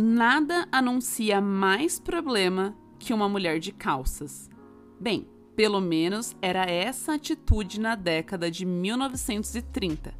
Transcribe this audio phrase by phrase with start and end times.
[0.00, 4.48] Nada anuncia mais problema que uma mulher de calças.
[5.00, 5.26] Bem,
[5.56, 10.14] pelo menos era essa atitude na década de 1930.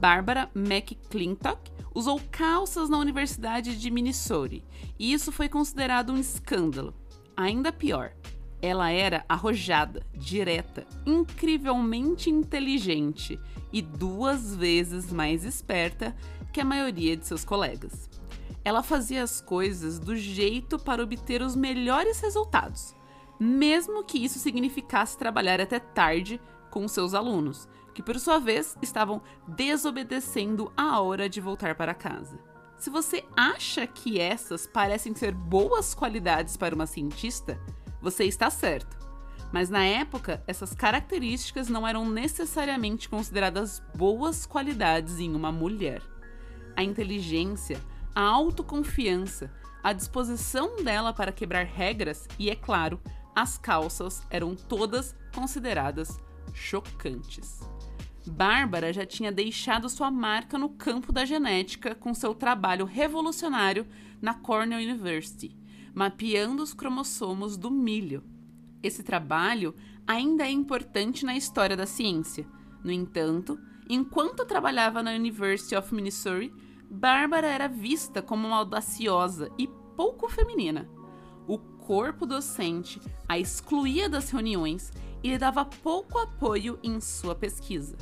[0.00, 4.60] Barbara McClintock usou calças na Universidade de Minnesota
[4.98, 6.92] e isso foi considerado um escândalo.
[7.36, 8.12] Ainda pior,
[8.60, 13.38] ela era arrojada, direta, incrivelmente inteligente
[13.72, 16.12] e duas vezes mais esperta
[16.52, 18.10] que a maioria de seus colegas.
[18.64, 22.94] Ela fazia as coisas do jeito para obter os melhores resultados,
[23.38, 29.20] mesmo que isso significasse trabalhar até tarde com seus alunos, que por sua vez estavam
[29.46, 32.38] desobedecendo a hora de voltar para casa.
[32.78, 37.60] Se você acha que essas parecem ser boas qualidades para uma cientista,
[38.00, 38.96] você está certo.
[39.52, 46.00] Mas na época, essas características não eram necessariamente consideradas boas qualidades em uma mulher.
[46.74, 47.78] A inteligência
[48.14, 49.50] a autoconfiança,
[49.82, 53.00] a disposição dela para quebrar regras e, é claro,
[53.34, 56.20] as calças eram todas consideradas
[56.52, 57.60] chocantes.
[58.26, 63.86] Bárbara já tinha deixado sua marca no campo da genética com seu trabalho revolucionário
[64.20, 65.56] na Cornell University,
[65.94, 68.22] mapeando os cromossomos do milho.
[68.82, 69.74] Esse trabalho
[70.06, 72.46] ainda é importante na história da ciência.
[72.84, 76.50] No entanto, enquanto trabalhava na University of Minnesota,
[76.94, 80.86] Bárbara era vista como uma audaciosa e pouco feminina.
[81.48, 87.96] O corpo docente a excluía das reuniões e lhe dava pouco apoio em sua pesquisa.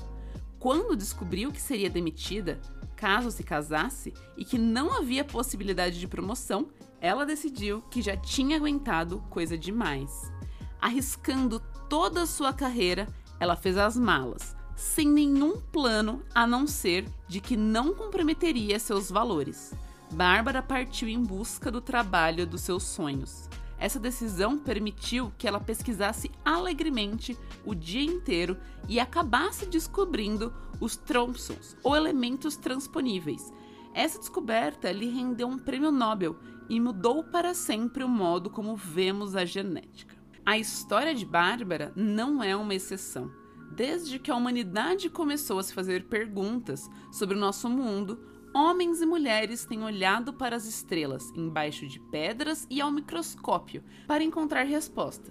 [0.58, 2.60] Quando descobriu que seria demitida,
[2.96, 6.66] caso se casasse, e que não havia possibilidade de promoção,
[7.00, 10.32] ela decidiu que já tinha aguentado coisa demais.
[10.80, 13.06] Arriscando toda a sua carreira,
[13.38, 19.10] ela fez as malas, sem nenhum plano a não ser de que não comprometeria seus
[19.10, 19.74] valores.
[20.10, 23.46] Bárbara partiu em busca do trabalho dos seus sonhos.
[23.78, 28.56] Essa decisão permitiu que ela pesquisasse alegremente o dia inteiro
[28.88, 33.52] e acabasse descobrindo os tromsons, ou elementos transponíveis.
[33.92, 36.36] Essa descoberta lhe rendeu um prêmio Nobel
[36.70, 40.16] e mudou para sempre o modo como vemos a genética.
[40.44, 43.39] A história de Bárbara não é uma exceção.
[43.70, 48.20] Desde que a humanidade começou a se fazer perguntas sobre o nosso mundo,
[48.52, 54.24] homens e mulheres têm olhado para as estrelas embaixo de pedras e ao microscópio para
[54.24, 55.30] encontrar resposta.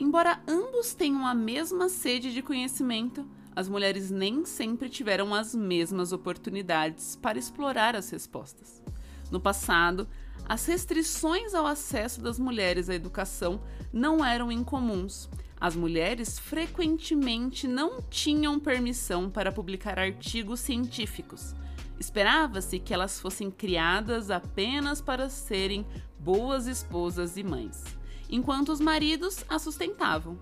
[0.00, 6.12] Embora ambos tenham a mesma sede de conhecimento, as mulheres nem sempre tiveram as mesmas
[6.12, 8.82] oportunidades para explorar as respostas.
[9.30, 10.08] No passado,
[10.48, 15.28] as restrições ao acesso das mulheres à educação não eram incomuns
[15.60, 21.54] as mulheres frequentemente não tinham permissão para publicar artigos científicos.
[21.98, 25.86] Esperava-se que elas fossem criadas apenas para serem
[26.18, 27.84] boas esposas e mães,
[28.30, 30.38] enquanto os maridos a sustentavam.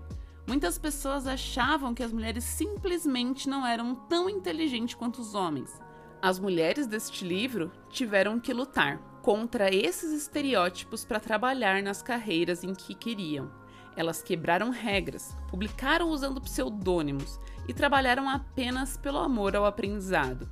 [0.47, 5.81] Muitas pessoas achavam que as mulheres simplesmente não eram tão inteligentes quanto os homens.
[6.21, 12.73] As mulheres deste livro tiveram que lutar contra esses estereótipos para trabalhar nas carreiras em
[12.73, 13.58] que queriam.
[13.99, 17.37] Elas quebraram regras, publicaram usando pseudônimos
[17.67, 20.49] e trabalharam apenas pelo amor ao aprendizado.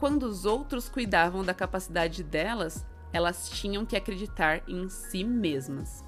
[0.00, 2.82] Quando os outros cuidavam da capacidade delas,
[3.12, 6.02] elas tinham que acreditar em si mesmas.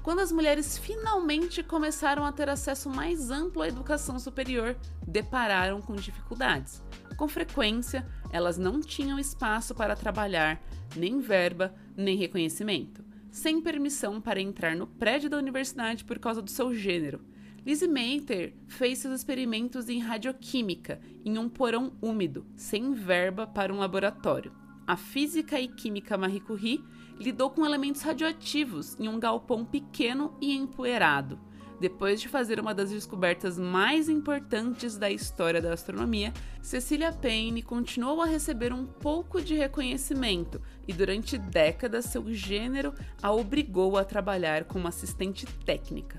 [0.00, 5.96] Quando as mulheres finalmente começaram a ter acesso mais amplo à educação superior, depararam com
[5.96, 6.84] dificuldades.
[7.16, 10.62] Com frequência, elas não tinham espaço para trabalhar,
[10.94, 13.05] nem verba, nem reconhecimento
[13.36, 17.20] sem permissão para entrar no prédio da universidade por causa do seu gênero.
[17.66, 23.76] Lizzie Mater fez seus experimentos em radioquímica em um porão úmido, sem verba para um
[23.76, 24.52] laboratório.
[24.86, 26.82] A física e química Marie Curie
[27.20, 31.38] lidou com elementos radioativos em um galpão pequeno e empoeirado.
[31.78, 36.32] Depois de fazer uma das descobertas mais importantes da história da astronomia,
[36.62, 43.30] Cecilia Payne continuou a receber um pouco de reconhecimento e durante décadas seu gênero a
[43.30, 46.18] obrigou a trabalhar como assistente técnica.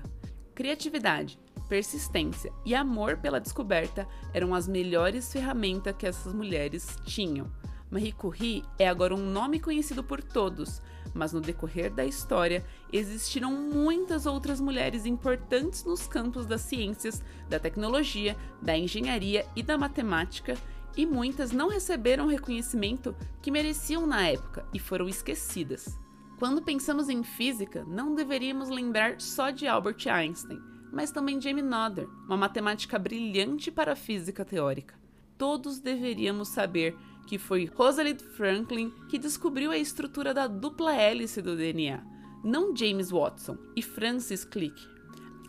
[0.54, 7.50] Criatividade, persistência e amor pela descoberta eram as melhores ferramentas que essas mulheres tinham.
[7.90, 10.82] Marie Curie é agora um nome conhecido por todos,
[11.14, 17.58] mas no decorrer da história existiram muitas outras mulheres importantes nos campos das ciências, da
[17.58, 20.56] tecnologia, da engenharia e da matemática,
[20.96, 25.98] e muitas não receberam o reconhecimento que mereciam na época e foram esquecidas.
[26.38, 30.60] Quando pensamos em física, não deveríamos lembrar só de Albert Einstein,
[30.92, 34.94] mas também de Amy Noether, uma matemática brilhante para a física teórica.
[35.36, 36.96] Todos deveríamos saber
[37.28, 42.02] que foi Rosalind Franklin que descobriu a estrutura da dupla hélice do DNA,
[42.42, 44.74] não James Watson e Francis Crick.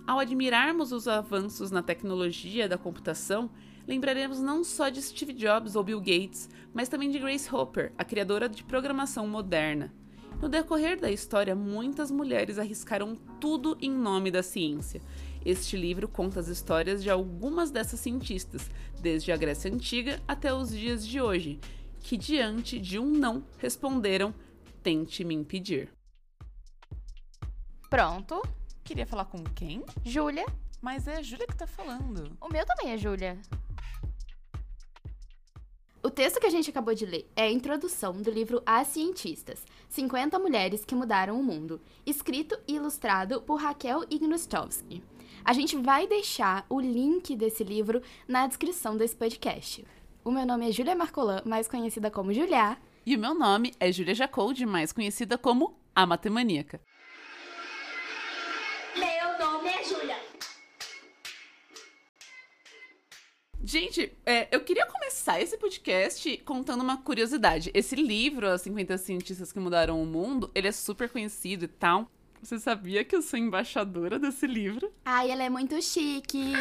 [0.05, 3.49] Ao admirarmos os avanços na tecnologia da computação,
[3.87, 8.03] lembraremos não só de Steve Jobs ou Bill Gates, mas também de Grace Hopper, a
[8.03, 9.93] criadora de programação moderna.
[10.41, 15.01] No decorrer da história, muitas mulheres arriscaram tudo em nome da ciência.
[15.45, 18.69] Este livro conta as histórias de algumas dessas cientistas,
[18.99, 21.59] desde a Grécia Antiga até os dias de hoje,
[22.01, 24.33] que diante de um não responderam:
[24.83, 25.89] tente me impedir.
[27.89, 28.41] Pronto.
[28.83, 29.83] Queria falar com quem?
[30.03, 30.45] Júlia.
[30.81, 32.35] Mas é a Júlia que tá falando.
[32.39, 33.37] O meu também é Júlia.
[36.01, 39.65] O texto que a gente acabou de ler é a introdução do livro As Cientistas,
[39.89, 45.03] 50 Mulheres que Mudaram o Mundo, escrito e ilustrado por Raquel Ignostowski.
[45.43, 49.85] A gente vai deixar o link desse livro na descrição desse podcast.
[50.23, 52.77] O meu nome é Júlia Marcolan, mais conhecida como Julia.
[53.05, 56.81] E o meu nome é Júlia Jacoldi, mais conhecida como a Matemaníaca.
[58.95, 60.17] Meu nome é Júlia.
[63.63, 67.71] Gente, é, eu queria começar esse podcast contando uma curiosidade.
[67.73, 72.09] Esse livro, As 50 Cientistas que Mudaram o Mundo, ele é super conhecido e tal.
[72.41, 74.91] Você sabia que eu sou embaixadora desse livro?
[75.05, 76.53] Ai, ela é muito chique.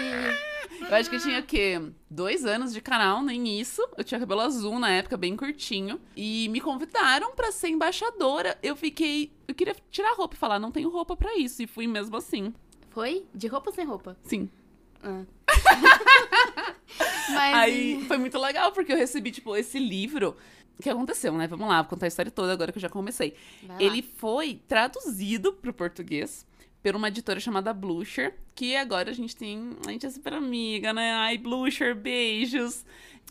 [0.81, 1.81] Eu acho que eu tinha, o quê?
[2.11, 3.87] Dois anos de canal, nem isso.
[3.97, 6.01] Eu tinha cabelo azul na época, bem curtinho.
[6.17, 8.59] E me convidaram pra ser embaixadora.
[8.63, 9.33] Eu fiquei...
[9.47, 11.63] Eu queria tirar roupa e falar, não tenho roupa pra isso.
[11.63, 12.53] E fui mesmo assim.
[12.91, 13.25] Foi?
[13.35, 14.17] De roupa ou sem roupa?
[14.25, 14.51] Sim.
[15.03, 15.23] Ah.
[17.31, 20.37] Mas Aí foi muito legal, porque eu recebi, tipo, esse livro.
[20.79, 21.47] O que aconteceu, né?
[21.49, 23.35] Vamos lá, vou contar a história toda agora que eu já comecei.
[23.81, 26.47] Ele foi traduzido pro português
[26.83, 29.77] por uma editora chamada Blucher, que agora a gente tem.
[29.87, 31.13] A gente é super amiga, né?
[31.15, 32.85] Ai, Blucher, beijos.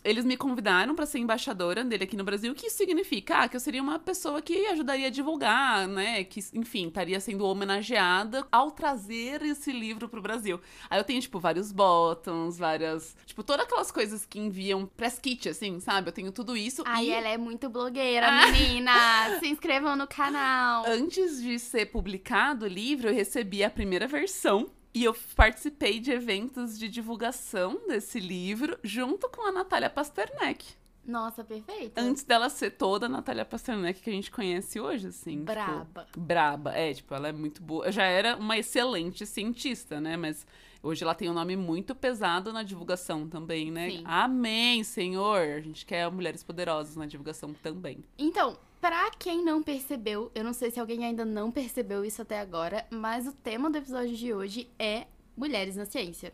[0.08, 3.40] Eles me convidaram para ser embaixadora dele aqui no Brasil, o que isso significa?
[3.40, 6.24] Ah, que eu seria uma pessoa que ajudaria a divulgar, né?
[6.24, 10.58] Que, enfim, estaria sendo homenageada ao trazer esse livro pro Brasil.
[10.88, 13.14] Aí eu tenho, tipo, vários buttons, várias.
[13.26, 16.08] Tipo, todas aquelas coisas que enviam press kit, assim, sabe?
[16.08, 16.82] Eu tenho tudo isso.
[16.86, 17.10] Ai, e...
[17.10, 18.46] ela é muito blogueira, Ah.
[18.46, 18.92] menina.
[19.40, 20.84] Se inscrevam no canal.
[20.86, 24.70] Antes de ser publicado o livro, eu recebi a primeira versão.
[24.98, 30.66] E eu participei de eventos de divulgação desse livro junto com a Natália Pasternak.
[31.06, 31.96] Nossa, perfeito.
[31.96, 35.38] Antes dela ser toda a Natália Pasternak que a gente conhece hoje, assim.
[35.38, 36.06] tipo, Braba.
[36.16, 36.72] braba.
[36.72, 37.86] É, tipo, ela é muito boa.
[37.86, 40.16] Eu já era uma excelente cientista, né?
[40.16, 40.44] Mas
[40.82, 43.90] hoje ela tem um nome muito pesado na divulgação também, né?
[43.90, 44.02] Sim.
[44.04, 45.42] Amém, Senhor!
[45.42, 48.02] A gente quer mulheres poderosas na divulgação também.
[48.18, 52.40] Então, pra quem não percebeu, eu não sei se alguém ainda não percebeu isso até
[52.40, 56.32] agora, mas o tema do episódio de hoje é mulheres na ciência.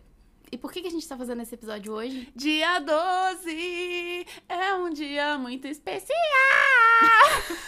[0.53, 2.29] E por que, que a gente tá fazendo esse episódio hoje?
[2.37, 6.15] Dia 12 é um dia muito especial.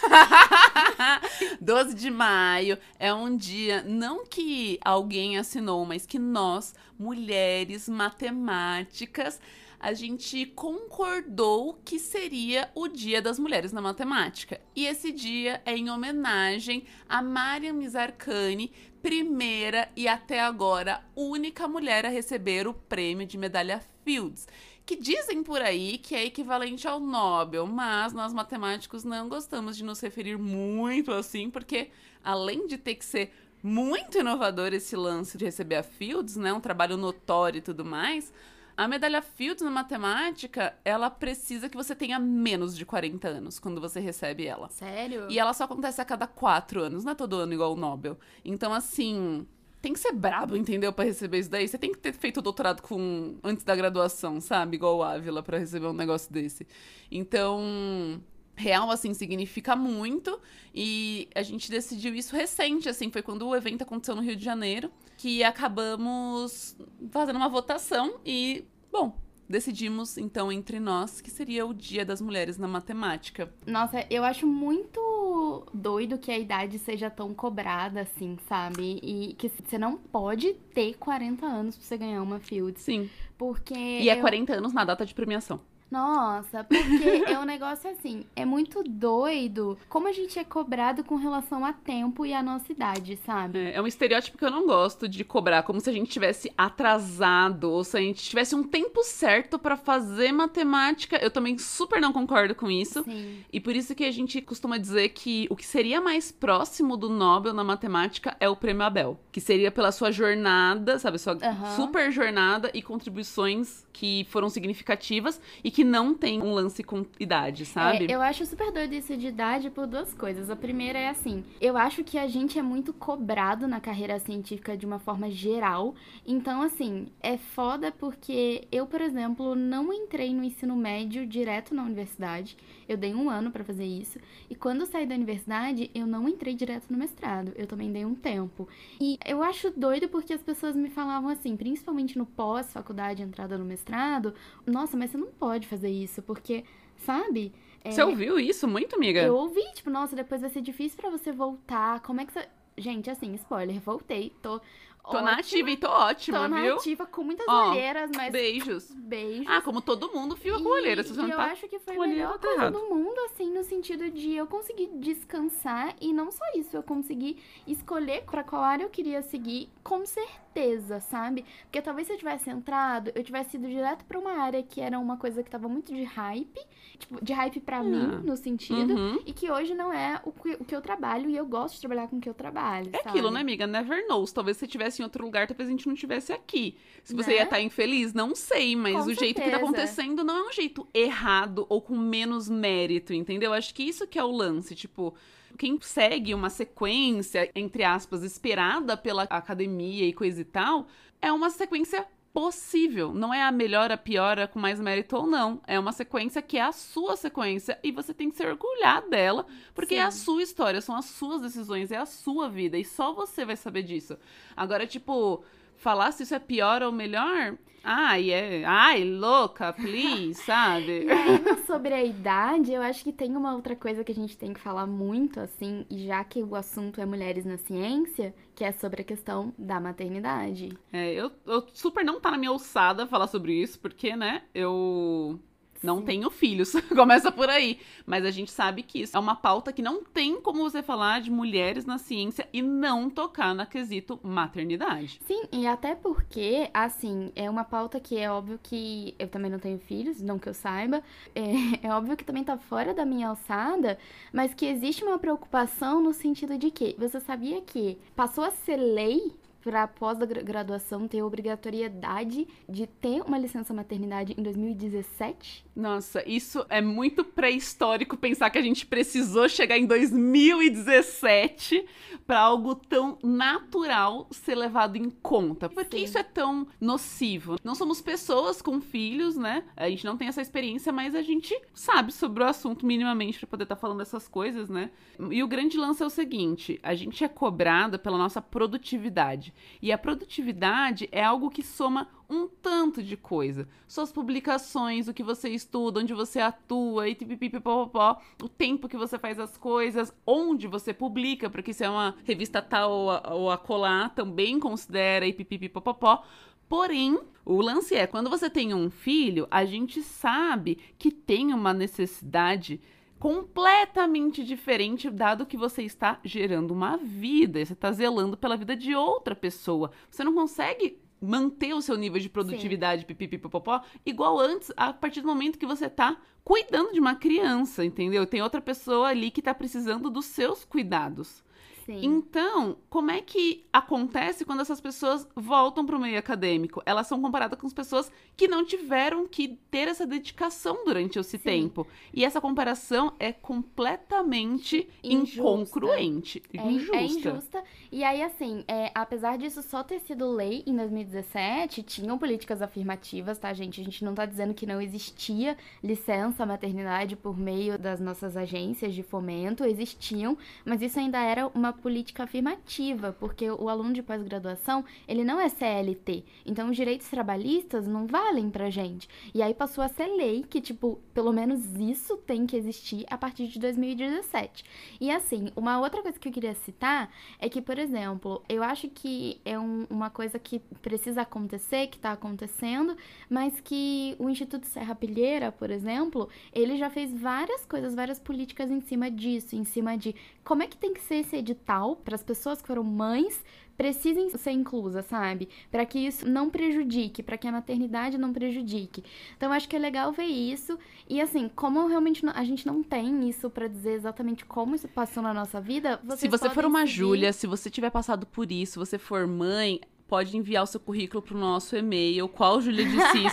[1.59, 9.41] 12 de maio é um dia não que alguém assinou, mas que nós, mulheres matemáticas,
[9.79, 14.59] a gente concordou que seria o Dia das Mulheres na Matemática.
[14.75, 18.71] E esse dia é em homenagem a Mariam Mizarkani,
[19.01, 24.47] primeira e até agora única mulher a receber o prêmio de medalha Fields,
[24.85, 29.83] que dizem por aí que é equivalente ao Nobel, mas nós matemáticos não gostamos de
[29.83, 31.89] nos referir muito assim, porque
[32.23, 36.59] além de ter que ser muito inovador esse lance de receber a Fields, né, um
[36.59, 38.31] trabalho notório e tudo mais,
[38.77, 43.81] a medalha Fields na matemática, ela precisa que você tenha menos de 40 anos quando
[43.81, 44.69] você recebe ela.
[44.69, 45.25] Sério?
[45.29, 48.19] E ela só acontece a cada quatro anos, não é todo ano igual o Nobel.
[48.45, 49.47] Então, assim,
[49.81, 50.93] tem que ser brabo, entendeu?
[50.93, 51.67] Pra receber isso daí.
[51.67, 54.77] Você tem que ter feito o doutorado com antes da graduação, sabe?
[54.77, 56.67] Igual o Ávila, pra receber um negócio desse.
[57.11, 58.21] Então.
[58.57, 60.39] Real, assim, significa muito.
[60.73, 64.43] E a gente decidiu isso recente, assim, foi quando o evento aconteceu no Rio de
[64.43, 66.75] Janeiro, que acabamos
[67.11, 69.15] fazendo uma votação e, bom,
[69.47, 73.53] decidimos, então, entre nós, que seria o Dia das Mulheres na Matemática.
[73.65, 78.99] Nossa, eu acho muito doido que a idade seja tão cobrada assim, sabe?
[79.03, 82.81] E que você não pode ter 40 anos pra você ganhar uma Fields.
[82.81, 83.09] Sim.
[83.37, 83.75] Porque.
[83.75, 85.61] E é eu- 40 anos na data de premiação.
[85.89, 91.15] Nossa, porque é um negócio assim, é muito doido como a gente é cobrado com
[91.15, 93.57] relação a tempo e a nossa idade, sabe?
[93.57, 96.51] É, é um estereótipo que eu não gosto de cobrar, como se a gente tivesse
[96.57, 101.17] atrasado, ou se a gente tivesse um tempo certo pra fazer matemática.
[101.17, 103.03] Eu também super não concordo com isso.
[103.03, 103.43] Sim.
[103.51, 107.09] E por isso que a gente costuma dizer que o que seria mais próximo do
[107.09, 111.75] Nobel na matemática é o Prêmio Abel, que seria pela sua jornada, sabe, sua Aham.
[111.75, 117.65] super jornada e contribuições que foram significativas e que não tem um lance com idade,
[117.65, 118.05] sabe?
[118.09, 120.49] É, eu acho super doido isso de idade por duas coisas.
[120.49, 124.75] A primeira é assim, eu acho que a gente é muito cobrado na carreira científica
[124.77, 125.95] de uma forma geral.
[126.25, 131.83] Então, assim, é foda porque eu, por exemplo, não entrei no ensino médio direto na
[131.83, 132.57] universidade.
[132.87, 134.19] Eu dei um ano para fazer isso.
[134.49, 137.51] E quando eu saí da universidade, eu não entrei direto no mestrado.
[137.55, 138.67] Eu também dei um tempo.
[138.99, 143.65] E eu acho doido porque as pessoas me falavam assim, principalmente no pós-faculdade, entrada no
[143.65, 144.33] mestrado,
[144.65, 146.63] nossa, mas você não pode fazer isso, porque,
[146.97, 147.53] sabe?
[147.83, 149.21] É, você ouviu isso muito, amiga?
[149.21, 152.01] Eu ouvi, tipo, nossa, depois vai ser difícil para você voltar.
[152.01, 152.47] Como é que você.
[152.77, 154.61] Gente, assim, spoiler, voltei, tô
[155.09, 155.31] Tô ótima.
[155.31, 156.63] na ativa e tô ótima, tô viu?
[156.63, 158.31] Tô na ativa com muitas Ó, olheiras, mas...
[158.31, 158.91] Beijos.
[158.91, 159.47] Beijos.
[159.47, 161.01] Ah, como todo mundo fica com olheira.
[161.01, 162.73] Se você não eu tá acho que foi a melhor coisa errado.
[162.73, 167.37] do mundo, assim, no sentido de eu conseguir descansar e não só isso, eu consegui
[167.65, 171.45] escolher pra qual área eu queria seguir com certeza, sabe?
[171.63, 174.99] Porque talvez se eu tivesse entrado, eu tivesse ido direto pra uma área que era
[174.99, 176.59] uma coisa que tava muito de hype,
[176.97, 178.21] tipo, de hype pra mim, ah.
[178.23, 179.19] no sentido, uhum.
[179.25, 181.81] e que hoje não é o que, o que eu trabalho e eu gosto de
[181.81, 183.09] trabalhar com o que eu trabalho, É sabe?
[183.09, 183.65] aquilo, né, amiga?
[183.65, 184.31] Never knows.
[184.31, 186.77] Talvez você tivesse em outro lugar, talvez a gente não tivesse aqui.
[187.03, 187.35] Se você né?
[187.37, 189.25] ia estar infeliz, não sei, mas com o certeza.
[189.25, 193.53] jeito que tá acontecendo não é um jeito errado ou com menos mérito, entendeu?
[193.53, 195.13] Acho que isso que é o lance, tipo,
[195.57, 200.87] quem segue uma sequência, entre aspas, esperada pela academia e coisa e tal,
[201.21, 202.05] é uma sequência
[202.37, 203.15] possível.
[203.15, 205.59] Não é a melhor, a pior, a com mais mérito ou não.
[205.65, 209.43] É uma sequência que é a sua sequência e você tem que se orgulhar dela,
[209.73, 210.01] porque Sim.
[210.01, 213.43] é a sua história, são as suas decisões, é a sua vida e só você
[213.43, 214.15] vai saber disso.
[214.55, 215.43] Agora, tipo,
[215.77, 221.09] falar se isso é pior ou melhor, ai, é, ai, louca, please, sabe?
[221.09, 224.53] Ainda sobre a idade, eu acho que tem uma outra coisa que a gente tem
[224.53, 228.71] que falar muito, assim, e já que o assunto é mulheres na ciência, que é
[228.71, 230.77] sobre a questão da maternidade.
[230.91, 235.39] É, eu, eu super não tá na minha alçada falar sobre isso, porque, né, eu
[235.83, 236.05] não Sim.
[236.05, 237.79] tenho filhos, começa por aí.
[238.05, 241.21] Mas a gente sabe que isso é uma pauta que não tem como você falar
[241.21, 245.19] de mulheres na ciência e não tocar na quesito maternidade.
[245.25, 249.59] Sim, e até porque, assim, é uma pauta que é óbvio que eu também não
[249.59, 251.03] tenho filhos, não que eu saiba.
[251.35, 251.41] É,
[251.87, 253.97] é óbvio que também tá fora da minha alçada,
[254.33, 258.77] mas que existe uma preocupação no sentido de que você sabia que passou a ser
[258.77, 259.35] lei
[259.67, 265.65] para pós-graduação ter obrigatoriedade de ter uma licença maternidade em 2017.
[265.75, 271.85] Nossa, isso é muito pré-histórico pensar que a gente precisou chegar em 2017
[272.25, 275.67] para algo tão natural ser levado em conta.
[275.67, 276.03] Porque Sim.
[276.05, 277.57] isso é tão nocivo.
[277.61, 279.65] Não somos pessoas com filhos, né?
[279.75, 283.47] A gente não tem essa experiência, mas a gente sabe sobre o assunto minimamente para
[283.47, 284.91] poder estar tá falando essas coisas, né?
[285.29, 289.53] E o grande lance é o seguinte: a gente é cobrada pela nossa produtividade.
[289.81, 293.67] E a produtividade é algo que soma um tanto de coisa.
[293.87, 299.17] Suas publicações, o que você estuda, onde você atua, e pipipipopopó, o tempo que você
[299.17, 302.91] faz as coisas, onde você publica, porque se é uma revista tal
[303.31, 306.23] ou acolá, também considera e pipipipopopó.
[306.67, 311.73] Porém, o lance é, quando você tem um filho, a gente sabe que tem uma
[311.73, 312.81] necessidade
[313.19, 318.95] completamente diferente, dado que você está gerando uma vida, você está zelando pela vida de
[318.95, 319.91] outra pessoa.
[320.09, 325.27] Você não consegue manter o seu nível de produtividade pipipipopopó igual antes, a partir do
[325.27, 328.25] momento que você está cuidando de uma criança, entendeu?
[328.25, 331.43] Tem outra pessoa ali que está precisando dos seus cuidados.
[331.87, 332.01] Sim.
[332.03, 336.83] Então, como é que acontece quando essas pessoas voltam para o meio acadêmico?
[336.85, 341.37] Elas são comparadas com as pessoas que não tiveram que ter essa dedicação durante esse
[341.37, 341.43] Sim.
[341.45, 341.87] tempo.
[342.13, 345.79] E essa comparação é completamente injusta.
[345.79, 346.43] incongruente.
[346.53, 346.97] É, injusta.
[346.97, 347.63] é injusta.
[347.89, 353.39] E aí, assim, é, apesar disso só ter sido lei em 2017, tinham políticas afirmativas,
[353.39, 353.79] tá, gente?
[353.79, 358.93] A gente não tá dizendo que não existia licença maternidade por meio das nossas agências
[358.93, 364.83] de fomento, existiam, mas isso ainda era uma política afirmativa, porque o aluno de pós-graduação,
[365.07, 366.25] ele não é CLT.
[366.45, 369.07] Então, os direitos trabalhistas não valem pra gente.
[369.33, 373.17] E aí passou a ser lei que, tipo, pelo menos isso tem que existir a
[373.17, 374.65] partir de 2017.
[374.99, 378.89] E assim, uma outra coisa que eu queria citar é que, por exemplo, eu acho
[378.89, 382.97] que é um, uma coisa que precisa acontecer, que tá acontecendo,
[383.29, 388.71] mas que o Instituto Serra Pilheira, por exemplo, ele já fez várias coisas, várias políticas
[388.71, 390.15] em cima disso, em cima de
[390.47, 393.43] como é que tem que ser esse edital para as pessoas que foram mães
[393.75, 395.49] precisem ser inclusas, sabe?
[395.69, 399.03] Para que isso não prejudique, para que a maternidade não prejudique.
[399.35, 403.27] Então acho que é legal ver isso e assim, como realmente a gente não tem
[403.27, 406.93] isso para dizer exatamente como isso passou na nossa vida, se você for uma seguir...
[406.93, 411.21] Júlia, se você tiver passado por isso, você for mãe, pode enviar o seu currículo
[411.21, 412.61] pro nosso e-mail, qual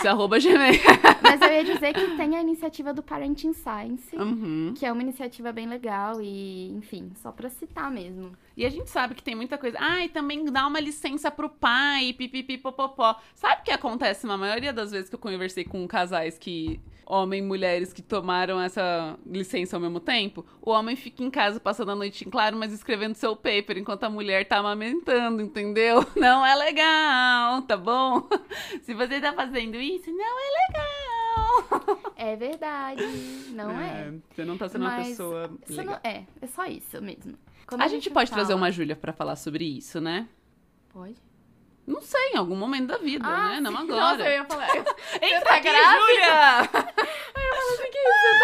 [0.09, 0.81] arroba gmail.
[1.23, 4.75] Mas eu ia dizer que tem a iniciativa do Parenting Science, Uhum.
[4.77, 8.33] que é uma iniciativa bem legal e, enfim, só pra citar mesmo.
[8.57, 9.77] E a gente sabe que tem muita coisa.
[9.81, 13.17] Ah, e também dá uma licença pro pai, pipipi, popopó.
[13.35, 16.81] Sabe o que acontece na maioria das vezes que eu conversei com casais que.
[17.07, 20.43] Homem e mulheres que tomaram essa licença ao mesmo tempo?
[20.63, 24.05] O homem fica em casa passando a noite em claro, mas escrevendo seu paper, enquanto
[24.05, 25.99] a mulher tá amamentando, entendeu?
[26.17, 28.27] Não é legal, tá bom?
[28.81, 32.05] Se você tá fazendo isso, não é legal.
[32.17, 33.03] É verdade,
[33.53, 34.15] não é.
[34.31, 36.01] Você não tá sendo uma Mas pessoa Você legal.
[36.03, 37.37] não- é, é só isso mesmo.
[37.67, 40.29] Quando A gente pode trazer fala- uma Júlia pra falar sobre isso, né?
[40.93, 41.17] Pode?
[41.87, 43.61] Não sei, em algum momento da vida, né?
[43.61, 43.77] Não sim.
[43.79, 44.01] agora.
[44.01, 44.69] Nossa, eu ia falar.
[44.75, 44.85] Eu,
[45.21, 45.69] Entra tá aqui?
[45.69, 46.61] Júlia!
[47.55, 48.35] assim, que isso?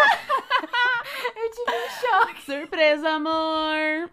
[1.35, 2.41] Eu tive um choque.
[2.43, 4.09] Surpresa, amor!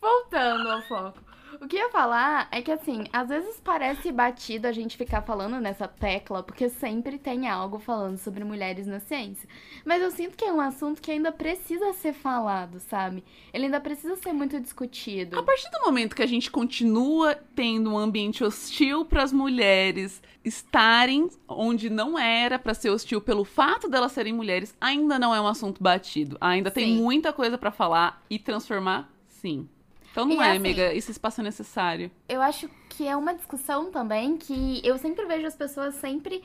[0.00, 1.18] Voltando ao foco.
[1.62, 5.20] O que eu ia falar é que, assim, às vezes parece batido a gente ficar
[5.20, 9.46] falando nessa tecla, porque sempre tem algo falando sobre mulheres na ciência.
[9.84, 13.22] Mas eu sinto que é um assunto que ainda precisa ser falado, sabe?
[13.52, 15.38] Ele ainda precisa ser muito discutido.
[15.38, 20.22] A partir do momento que a gente continua tendo um ambiente hostil para as mulheres
[20.42, 25.40] estarem onde não era para ser hostil pelo fato delas serem mulheres, ainda não é
[25.40, 26.38] um assunto batido.
[26.40, 27.02] Ainda tem Sim.
[27.02, 29.68] muita coisa para falar e transformar, sim.
[30.12, 32.10] Então não E é, assim- amiga, esse espaço é necessário.
[32.28, 36.42] Eu acho que é uma discussão também que eu sempre vejo as pessoas sempre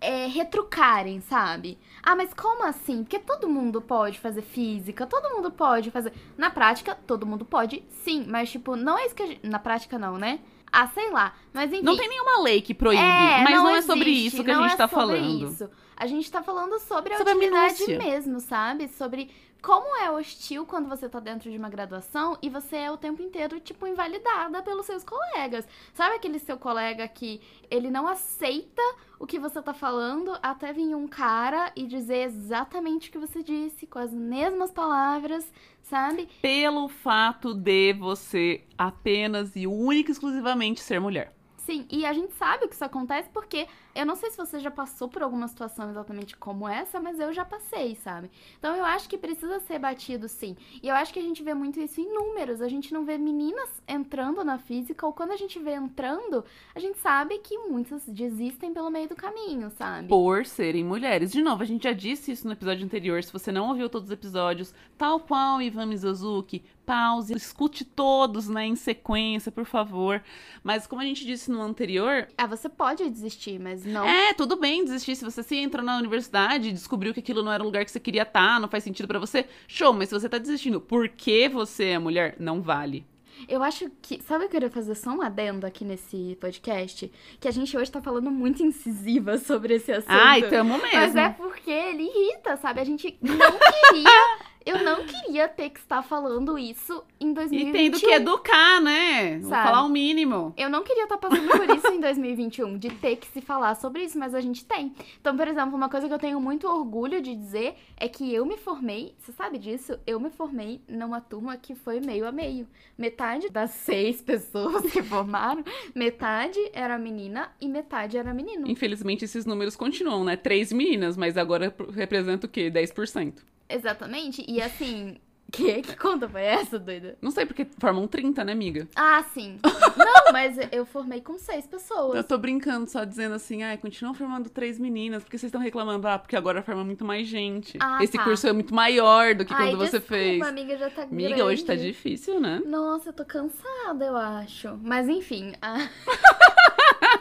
[0.00, 1.76] é, retrucarem, sabe?
[2.02, 3.02] Ah, mas como assim?
[3.02, 6.12] Porque todo mundo pode fazer física, todo mundo pode fazer.
[6.36, 9.40] Na prática, todo mundo pode, sim, mas tipo, não é isso que a gente.
[9.46, 10.38] Na prática, não, né?
[10.70, 11.34] Ah, sei lá.
[11.52, 11.82] Mas enfim.
[11.82, 14.54] Não tem nenhuma lei que proíbe, é, mas não, é sobre existe, isso que a
[14.54, 15.48] não gente é tá sobre falando.
[15.50, 15.70] Isso.
[15.96, 17.98] A gente tá falando sobre a Sobre a utilidade minúcia.
[17.98, 18.86] mesmo, sabe?
[18.88, 22.96] Sobre como é hostil quando você tá dentro de uma graduação e você é o
[22.96, 25.66] tempo inteiro, tipo, invalidada pelos seus colegas.
[25.92, 27.40] Sabe aquele seu colega que
[27.70, 28.82] ele não aceita
[29.18, 33.42] o que você tá falando até vir um cara e dizer exatamente o que você
[33.42, 36.28] disse, com as mesmas palavras, sabe?
[36.40, 41.34] Pelo fato de você apenas e única e exclusivamente ser mulher.
[41.68, 43.66] Sim, e a gente sabe que isso acontece porque
[43.98, 47.32] eu não sei se você já passou por alguma situação exatamente como essa, mas eu
[47.32, 48.30] já passei, sabe?
[48.58, 50.56] Então eu acho que precisa ser batido sim.
[50.82, 52.62] E eu acho que a gente vê muito isso em números.
[52.62, 56.78] A gente não vê meninas entrando na física, ou quando a gente vê entrando, a
[56.78, 60.06] gente sabe que muitas desistem pelo meio do caminho, sabe?
[60.06, 61.32] Por serem mulheres.
[61.32, 63.22] De novo, a gente já disse isso no episódio anterior.
[63.24, 68.64] Se você não ouviu todos os episódios, tal qual Ivan Mizozuki, pause, escute todos, né,
[68.64, 70.22] em sequência, por favor.
[70.62, 74.06] Mas como a gente disse no anterior, Ah, você pode desistir, mas não.
[74.06, 75.16] é, tudo bem desistir.
[75.16, 77.90] Se você se entrou na universidade e descobriu que aquilo não era o lugar que
[77.90, 79.92] você queria estar, não faz sentido pra você, show.
[79.92, 83.06] Mas se você tá desistindo porque você é mulher, não vale.
[83.46, 84.20] Eu acho que.
[84.22, 87.10] Sabe o que eu queria fazer só um adendo aqui nesse podcast?
[87.38, 90.10] Que a gente hoje tá falando muito incisiva sobre esse assunto.
[90.10, 90.88] Ai, tamo mesmo.
[90.92, 92.80] Mas é porque ele irrita, sabe?
[92.80, 94.38] A gente não queria.
[94.68, 97.72] eu não queria ter que estar falando isso em E 2021.
[97.72, 99.38] tendo que educar, né?
[99.38, 100.52] Vou falar o mínimo.
[100.56, 104.04] Eu não queria estar passando por isso em 2021, de ter que se falar sobre
[104.04, 104.94] isso, mas a gente tem.
[105.20, 108.44] Então, por exemplo, uma coisa que eu tenho muito orgulho de dizer é que eu
[108.44, 109.98] me formei, você sabe disso?
[110.06, 112.66] Eu me formei numa turma que foi meio a meio.
[112.96, 118.68] Metade das seis pessoas que formaram, metade era menina e metade era menino.
[118.68, 120.36] Infelizmente, esses números continuam, né?
[120.36, 122.70] Três meninas, mas agora representa o quê?
[122.70, 123.34] 10%.
[123.68, 124.44] Exatamente.
[124.48, 125.16] E assim,
[125.50, 127.16] que, que conta foi essa, doida?
[127.20, 128.88] Não sei, porque formam 30, né, amiga?
[128.94, 129.58] Ah, sim.
[129.96, 132.16] Não, mas eu formei com seis pessoas.
[132.16, 136.06] Eu tô brincando, só dizendo assim, ai, continuam formando três meninas, porque vocês estão reclamando,
[136.06, 137.78] ah, porque agora forma muito mais gente.
[137.80, 138.24] Ah, Esse tá.
[138.24, 140.42] curso é muito maior do que Ai, quando você desculpa, fez.
[140.42, 142.62] amiga, já tá Amiga, hoje tá difícil, né?
[142.66, 144.78] Nossa, eu tô cansada, eu acho.
[144.82, 145.88] Mas enfim, a...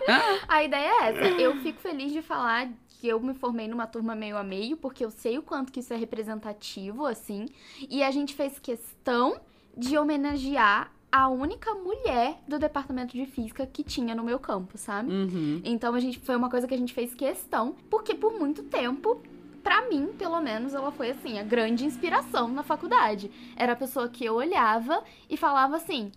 [0.47, 1.41] a ideia é essa.
[1.41, 5.05] Eu fico feliz de falar que eu me formei numa turma meio a meio, porque
[5.05, 7.47] eu sei o quanto que isso é representativo, assim.
[7.89, 9.39] E a gente fez questão
[9.75, 15.11] de homenagear a única mulher do departamento de física que tinha no meu campo, sabe?
[15.11, 15.61] Uhum.
[15.63, 19.21] Então a gente foi uma coisa que a gente fez questão, porque por muito tempo,
[19.63, 23.31] pra mim, pelo menos, ela foi assim, a grande inspiração na faculdade.
[23.55, 26.11] Era a pessoa que eu olhava e falava assim: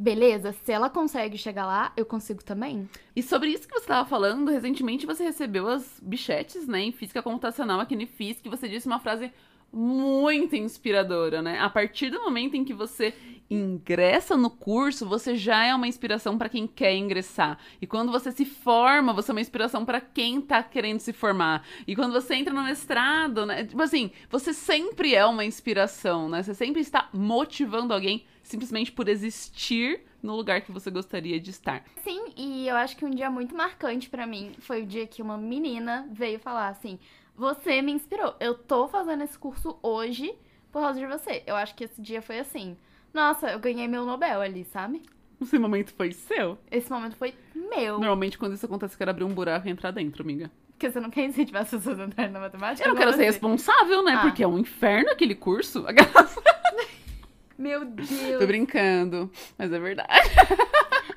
[0.00, 2.88] "Beleza, se ela consegue chegar lá, eu consigo também".
[3.14, 7.22] E sobre isso que você tava falando, recentemente você recebeu as bichetes, né, em física
[7.22, 9.30] computacional aqui no FIS, que você disse uma frase
[9.70, 11.60] muito inspiradora, né?
[11.60, 13.14] A partir do momento em que você
[13.50, 17.58] ingressa no curso, você já é uma inspiração para quem quer ingressar.
[17.82, 21.66] E quando você se forma, você é uma inspiração para quem tá querendo se formar.
[21.86, 23.64] E quando você entra no mestrado, né?
[23.64, 26.42] Tipo assim, você sempre é uma inspiração, né?
[26.42, 31.84] Você sempre está motivando alguém simplesmente por existir no lugar que você gostaria de estar.
[32.02, 35.22] Sim, e eu acho que um dia muito marcante para mim foi o dia que
[35.22, 36.98] uma menina veio falar assim:
[37.34, 38.34] "Você me inspirou.
[38.38, 40.34] Eu tô fazendo esse curso hoje
[40.70, 41.42] por causa de você".
[41.46, 42.76] Eu acho que esse dia foi assim.
[43.12, 45.02] Nossa, eu ganhei meu Nobel ali, sabe?
[45.40, 46.58] Esse momento foi seu?
[46.70, 47.98] Esse momento foi meu.
[47.98, 50.50] Normalmente, quando isso acontece, eu quero abrir um buraco e entrar dentro, amiga.
[50.72, 52.86] Porque você não quer incentivar as pessoas a entrarem na matemática?
[52.86, 54.14] Eu não quero ser responsável, né?
[54.14, 54.22] Ah.
[54.22, 55.84] Porque é um inferno aquele curso.
[57.58, 58.08] Meu Deus.
[58.38, 60.08] Tô brincando, mas é verdade.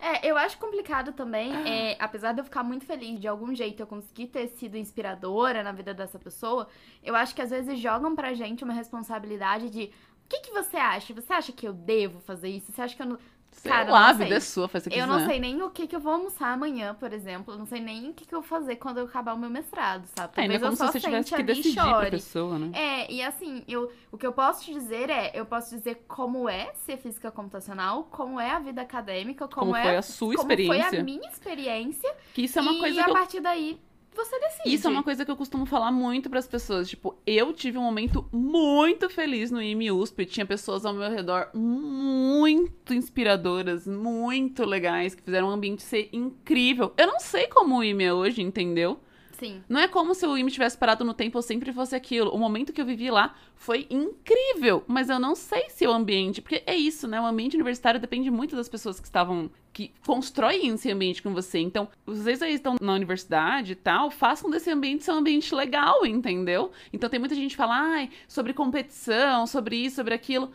[0.01, 3.79] É, eu acho complicado também, é, apesar de eu ficar muito feliz de algum jeito
[3.79, 6.67] eu conseguir ter sido inspiradora na vida dessa pessoa,
[7.01, 9.89] eu acho que às vezes jogam pra gente uma responsabilidade de
[10.25, 11.13] o que, que você acha?
[11.13, 12.71] Você acha que eu devo fazer isso?
[12.71, 13.19] Você acha que eu não.
[13.51, 15.07] Sei Cara, lá, a vida é sua, faz o que Eu quiser.
[15.07, 17.53] não sei nem o que, que eu vou almoçar amanhã, por exemplo.
[17.53, 19.49] Eu não sei nem o que, que eu vou fazer quando eu acabar o meu
[19.49, 20.33] mestrado, sabe?
[20.36, 22.09] É, é Talvez como eu se só você tivesse que e decidir pra chore.
[22.09, 22.73] pessoa, né?
[22.73, 26.49] É, e assim, eu, o que eu posso te dizer é, eu posso dizer como
[26.49, 30.36] é ser física computacional, como é a vida acadêmica, como, Como é foi a sua
[30.36, 30.99] como foi experiência.
[30.99, 32.15] a minha experiência.
[32.33, 33.79] Que isso é uma e coisa a que eu partir daí
[34.15, 34.76] você decide.
[34.76, 36.89] Isso é uma coisa que eu costumo falar muito pras pessoas.
[36.89, 40.26] Tipo, eu tive um momento muito feliz no IME USP.
[40.26, 46.93] Tinha pessoas ao meu redor muito inspiradoras, muito legais, que fizeram o ambiente ser incrível.
[46.97, 48.99] Eu não sei como o IME é hoje, entendeu?
[49.43, 49.62] Sim.
[49.67, 52.32] Não é como se o IME tivesse parado no tempo ou sempre fosse aquilo.
[52.32, 56.41] O momento que eu vivi lá foi incrível, mas eu não sei se o ambiente,
[56.41, 57.19] porque é isso, né?
[57.19, 61.60] O ambiente universitário depende muito das pessoas que estavam que constroem esse ambiente com você.
[61.60, 66.06] Então, vocês aí estão na universidade e tal, façam desse ambiente ser um ambiente legal,
[66.06, 66.71] entendeu?
[66.93, 70.51] Então tem muita gente que fala, ai, sobre competição, sobre isso, sobre aquilo.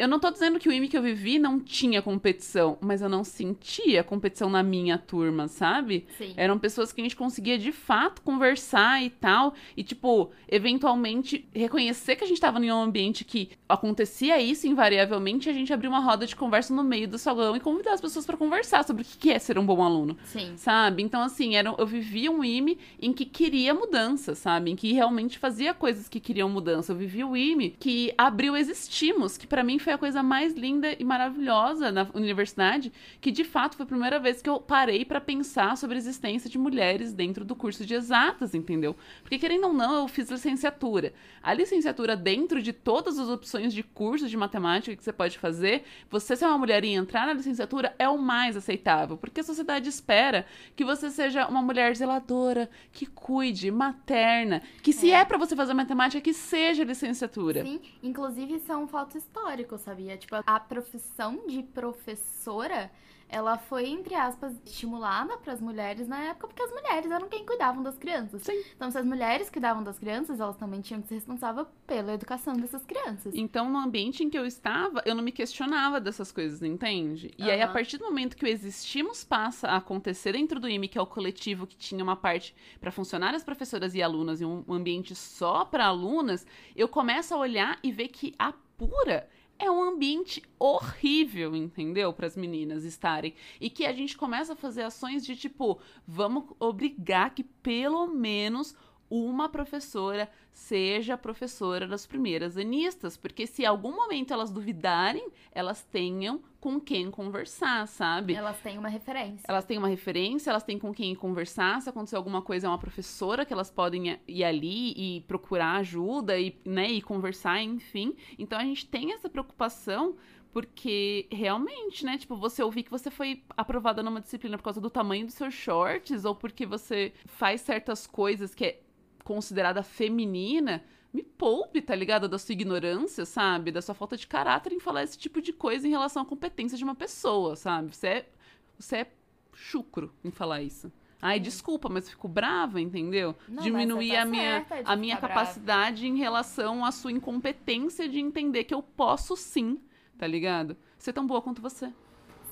[0.00, 3.08] Eu não tô dizendo que o IME que eu vivi não tinha competição, mas eu
[3.08, 6.06] não sentia competição na minha turma, sabe?
[6.16, 6.32] Sim.
[6.38, 9.52] Eram pessoas que a gente conseguia de fato conversar e tal.
[9.76, 15.50] E, tipo, eventualmente reconhecer que a gente tava em um ambiente que acontecia isso invariavelmente
[15.50, 18.24] a gente abrir uma roda de conversa no meio do salão e convidar as pessoas
[18.24, 20.16] pra conversar sobre o que é ser um bom aluno.
[20.24, 20.54] Sim.
[20.56, 21.02] Sabe?
[21.02, 24.70] Então, assim, era, eu vivia um IME em que queria mudança, sabe?
[24.70, 26.92] Em que realmente fazia coisas que queriam mudança.
[26.92, 30.94] Eu vivia o IME que abriu Existimos, que pra mim foi a coisa mais linda
[30.98, 35.20] e maravilhosa na universidade, que de fato foi a primeira vez que eu parei pra
[35.20, 38.96] pensar sobre a existência de mulheres dentro do curso de exatas, entendeu?
[39.22, 41.12] Porque querendo ou não, eu fiz licenciatura.
[41.42, 45.84] A licenciatura, dentro de todas as opções de cursos de matemática que você pode fazer,
[46.10, 49.88] você ser uma mulher e entrar na licenciatura é o mais aceitável, porque a sociedade
[49.88, 55.56] espera que você seja uma mulher zeladora, que cuide, materna, que se é, pra você
[55.56, 57.64] fazer matemática, que seja licenciatura.
[57.64, 60.16] Sim, inclusive isso é um fato histórico, sabia?
[60.16, 62.90] Tipo, a profissão de professora,
[63.28, 67.44] ela foi, entre aspas, estimulada para as mulheres na época, porque as mulheres eram quem
[67.44, 68.42] cuidavam das crianças.
[68.42, 68.62] Sim.
[68.74, 72.54] Então, se as mulheres cuidavam das crianças, elas também tinham que ser responsáveis pela educação
[72.54, 73.34] dessas crianças.
[73.34, 77.32] Então, no ambiente em que eu estava, eu não me questionava dessas coisas, entende?
[77.38, 80.88] E aí, a partir do momento que o Existimos passa a acontecer dentro do IME,
[80.88, 84.60] que é o coletivo que tinha uma parte para funcionárias, professoras e alunas e um
[84.66, 89.28] um ambiente só para alunas, eu começo a olhar e ver que a pura
[89.60, 92.12] é um ambiente horrível, entendeu?
[92.12, 93.34] Para as meninas estarem.
[93.60, 98.74] E que a gente começa a fazer ações de tipo, vamos obrigar que pelo menos
[99.10, 105.82] uma professora seja professora das primeiras anistas, porque se em algum momento elas duvidarem, elas
[105.82, 108.34] tenham com quem conversar, sabe?
[108.34, 109.46] Elas têm uma referência.
[109.48, 111.80] Elas têm uma referência, elas têm com quem conversar.
[111.80, 116.38] Se acontecer alguma coisa, é uma professora que elas podem ir ali e procurar ajuda
[116.38, 118.14] e, né, e conversar, enfim.
[118.38, 120.16] Então a gente tem essa preocupação
[120.52, 124.90] porque realmente, né, tipo, você ouvir que você foi aprovada numa disciplina por causa do
[124.90, 128.80] tamanho dos seus shorts ou porque você faz certas coisas que é
[129.30, 132.28] considerada feminina, me poupe, tá ligado?
[132.28, 133.70] Da sua ignorância, sabe?
[133.70, 136.76] Da sua falta de caráter em falar esse tipo de coisa em relação à competência
[136.76, 137.94] de uma pessoa, sabe?
[137.94, 138.28] Você é,
[138.76, 139.12] você é
[139.54, 140.90] chucro em falar isso.
[141.22, 143.36] Ai, desculpa, mas eu fico brava, entendeu?
[143.46, 145.28] Não, Diminuir tá a minha, a minha brava.
[145.28, 149.80] capacidade em relação à sua incompetência de entender que eu posso sim,
[150.18, 150.76] tá ligado?
[150.98, 151.92] Ser tão boa quanto você.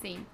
[0.00, 0.24] Sim.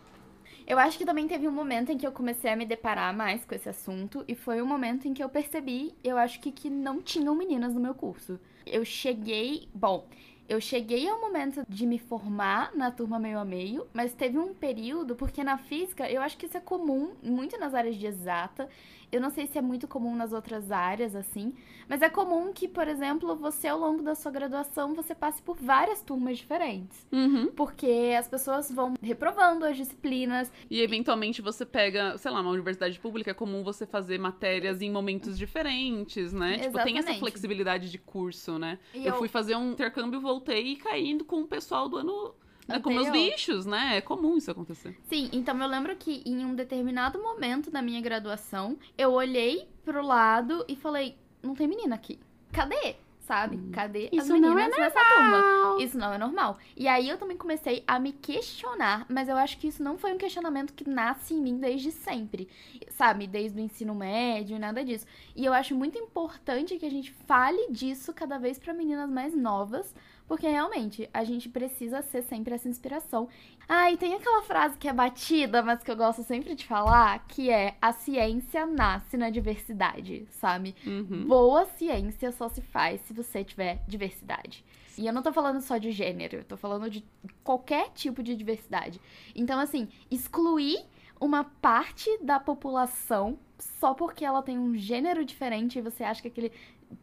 [0.66, 3.44] Eu acho que também teve um momento em que eu comecei a me deparar mais
[3.44, 6.70] com esse assunto, e foi o momento em que eu percebi, eu acho que, que
[6.70, 8.40] não tinham meninas no meu curso.
[8.64, 9.68] Eu cheguei.
[9.74, 10.08] Bom,
[10.48, 14.54] eu cheguei ao momento de me formar na turma meio a meio, mas teve um
[14.54, 18.68] período, porque na física eu acho que isso é comum muito nas áreas de exata.
[19.14, 21.54] Eu não sei se é muito comum nas outras áreas, assim,
[21.88, 25.56] mas é comum que, por exemplo, você, ao longo da sua graduação, você passe por
[25.56, 27.06] várias turmas diferentes.
[27.12, 27.46] Uhum.
[27.54, 30.50] Porque as pessoas vão reprovando as disciplinas.
[30.68, 34.90] E eventualmente você pega, sei lá, uma universidade pública, é comum você fazer matérias em
[34.90, 36.58] momentos diferentes, né?
[36.58, 37.20] Tipo, tem essa Exatamente.
[37.20, 38.80] flexibilidade de curso, né?
[38.92, 42.34] E eu, fui fazer um intercâmbio, voltei e caindo com o pessoal do ano.
[42.66, 43.96] Né, com meus bichos, né?
[43.96, 44.96] É comum isso acontecer.
[45.04, 50.04] Sim, então eu lembro que em um determinado momento da minha graduação, eu olhei pro
[50.04, 52.18] lado e falei: não tem menina aqui.
[52.52, 52.96] Cadê?
[53.20, 53.58] Sabe?
[53.72, 54.18] Cadê as Hum.
[54.18, 55.82] Isso não é meninas nessa turma?
[55.82, 56.58] Isso não é normal.
[56.76, 60.12] E aí eu também comecei a me questionar, mas eu acho que isso não foi
[60.12, 62.48] um questionamento que nasce em mim desde sempre,
[62.90, 63.26] sabe?
[63.26, 65.06] Desde o ensino médio e nada disso.
[65.34, 69.34] E eu acho muito importante que a gente fale disso cada vez para meninas mais
[69.34, 69.94] novas,
[70.26, 73.28] porque realmente a gente precisa ser sempre essa inspiração.
[73.68, 77.26] Ah, e tem aquela frase que é batida, mas que eu gosto sempre de falar,
[77.26, 80.74] que é a ciência nasce na diversidade, sabe?
[80.86, 81.26] Uhum.
[81.26, 84.64] Boa ciência só se faz se você tiver diversidade.
[84.96, 87.04] E eu não tô falando só de gênero, eu tô falando de
[87.42, 89.00] qualquer tipo de diversidade.
[89.34, 90.78] Então, assim, excluir
[91.20, 96.28] uma parte da população só porque ela tem um gênero diferente e você acha que
[96.28, 96.52] aquele,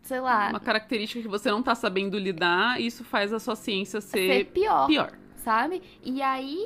[0.01, 4.01] sei lá, Uma característica que você não tá sabendo lidar, isso faz a sua ciência
[4.01, 4.87] ser ser pior.
[4.87, 5.11] pior.
[5.35, 5.81] sabe?
[6.03, 6.63] E aí,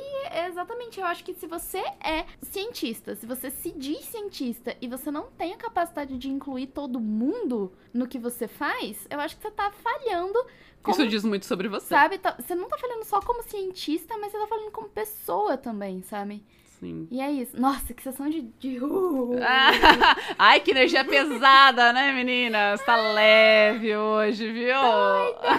[0.47, 5.10] exatamente, eu acho que se você é cientista, se você se diz cientista e você
[5.12, 9.41] não tem a capacidade de incluir todo mundo no que você faz, eu acho que
[9.43, 10.38] você tá falhando
[10.84, 11.88] como, Isso diz muito sobre você.
[11.88, 12.17] sabe?
[12.19, 16.01] Tá- Você não tá falando só como cientista, mas você tá falando como pessoa também,
[16.04, 16.43] sabe?
[16.79, 17.07] Sim.
[17.09, 17.59] E é isso.
[17.59, 18.41] Nossa, que sessão de...
[18.59, 18.79] de...
[18.83, 19.35] uh.
[20.38, 22.83] Ai, que energia pesada, né, meninas?
[22.83, 24.75] Tá leve hoje, viu?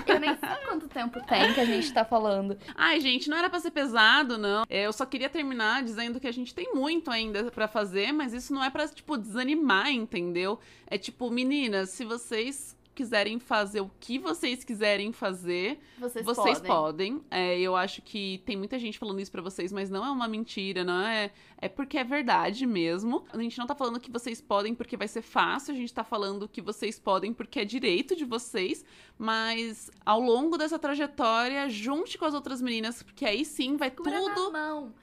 [0.06, 2.56] Eu nem sei quanto tempo tem que a gente tá falando.
[2.74, 4.64] Ai, gente, não era pra ser pesado, não.
[4.68, 8.52] Eu só queria terminar dizendo que a gente tem muito ainda pra fazer, mas isso
[8.52, 10.58] não é pra, tipo, desanimar, entendeu?
[10.86, 17.12] É tipo, meninas, se vocês quiserem fazer o que vocês quiserem fazer, Vocês, vocês podem.
[17.18, 17.24] podem.
[17.30, 20.26] É, eu acho que tem muita gente falando isso pra vocês, mas não é uma
[20.26, 21.30] mentira, não é.
[21.58, 23.24] É porque é verdade mesmo.
[23.32, 26.02] A gente não tá falando que vocês podem porque vai ser fácil, a gente tá
[26.02, 28.82] falando que vocês podem porque é direito de vocês,
[29.18, 34.18] mas ao longo dessa trajetória, junte com as outras meninas, porque aí sim vai Segura
[34.18, 34.50] tudo.
[34.52, 34.94] na mão.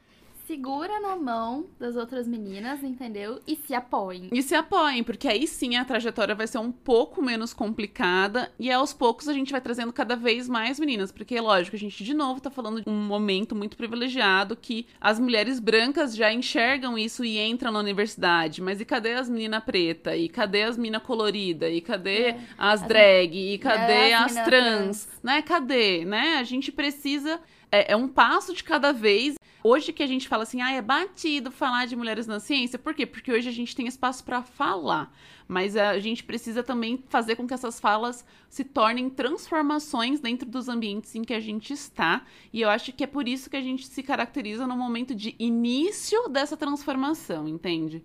[0.53, 3.41] Segura na mão das outras meninas, entendeu?
[3.47, 4.29] E se apoiem.
[4.31, 8.71] E se apoiem, porque aí sim a trajetória vai ser um pouco menos complicada e
[8.71, 12.13] aos poucos a gente vai trazendo cada vez mais meninas, porque lógico, a gente de
[12.13, 17.25] novo tá falando de um momento muito privilegiado que as mulheres brancas já enxergam isso
[17.25, 20.15] e entram na universidade, mas e cadê as meninas preta?
[20.15, 21.67] E cadê as minas colorida?
[21.67, 23.35] E cadê É, as drag?
[23.55, 25.09] E cadê as as mina trans?
[25.23, 25.41] Né?
[25.41, 26.05] Cadê?
[26.05, 26.35] Né?
[26.35, 27.41] A gente precisa
[27.73, 29.33] é, é um passo de cada vez.
[29.63, 32.93] Hoje que a gente fala assim, ah, é batido falar de mulheres na ciência, por
[32.93, 33.05] quê?
[33.05, 35.09] Porque hoje a gente tem espaço para falar,
[35.47, 40.67] mas a gente precisa também fazer com que essas falas se tornem transformações dentro dos
[40.67, 43.61] ambientes em que a gente está, e eu acho que é por isso que a
[43.61, 48.03] gente se caracteriza no momento de início dessa transformação, entende?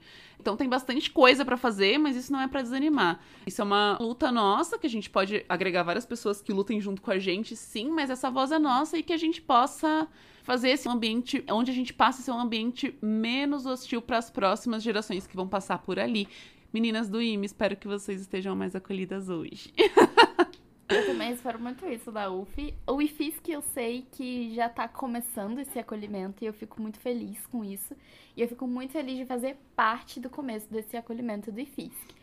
[0.48, 3.20] Então tem bastante coisa para fazer, mas isso não é para desanimar.
[3.46, 7.02] Isso é uma luta nossa, que a gente pode agregar várias pessoas que lutem junto
[7.02, 10.08] com a gente, sim, mas essa voz é nossa e que a gente possa
[10.42, 14.30] fazer esse ambiente onde a gente passa a ser um ambiente menos hostil para as
[14.30, 16.26] próximas gerações que vão passar por ali.
[16.72, 19.70] Meninas do IME, espero que vocês estejam mais acolhidas hoje.
[20.88, 22.74] Eu também espero muito isso da UF.
[22.87, 27.46] O IFISC eu sei que já tá começando esse acolhimento e eu fico muito feliz
[27.46, 27.94] com isso.
[28.35, 32.18] E eu fico muito feliz de fazer parte do começo desse acolhimento do IFISC.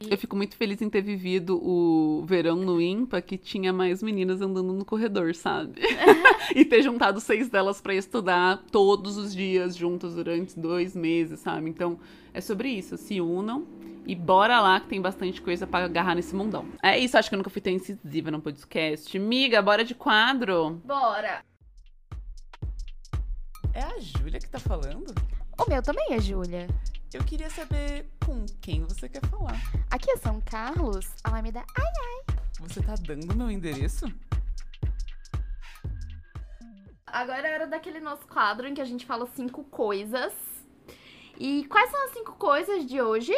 [0.00, 4.40] Eu fico muito feliz em ter vivido o verão no IMPA, que tinha mais meninas
[4.40, 5.80] andando no corredor, sabe?
[6.54, 11.68] e ter juntado seis delas para estudar todos os dias juntas durante dois meses, sabe?
[11.68, 11.98] Então,
[12.32, 12.96] é sobre isso.
[12.96, 13.66] Se unam
[14.08, 16.66] e bora lá, que tem bastante coisa para agarrar nesse mundão.
[16.82, 19.18] É isso, acho que eu nunca fui tão incisiva no podcast.
[19.18, 20.80] Miga, bora de quadro.
[20.82, 21.44] Bora!
[23.74, 25.14] É a Júlia que tá falando?
[25.60, 26.66] O meu também é Júlia.
[27.12, 29.60] Eu queria saber com quem você quer falar.
[29.90, 31.62] Aqui é São Carlos, Alameda.
[31.76, 34.06] Ai, Você tá dando meu endereço?
[37.06, 40.32] Agora era daquele nosso quadro em que a gente fala cinco coisas.
[41.38, 43.34] E quais são as cinco coisas de hoje?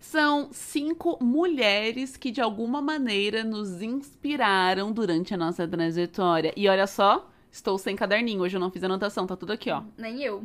[0.00, 6.52] São cinco mulheres que de alguma maneira nos inspiraram durante a nossa trajetória.
[6.56, 9.82] E olha só, estou sem caderninho, hoje eu não fiz anotação, tá tudo aqui, ó.
[9.96, 10.42] Nem eu.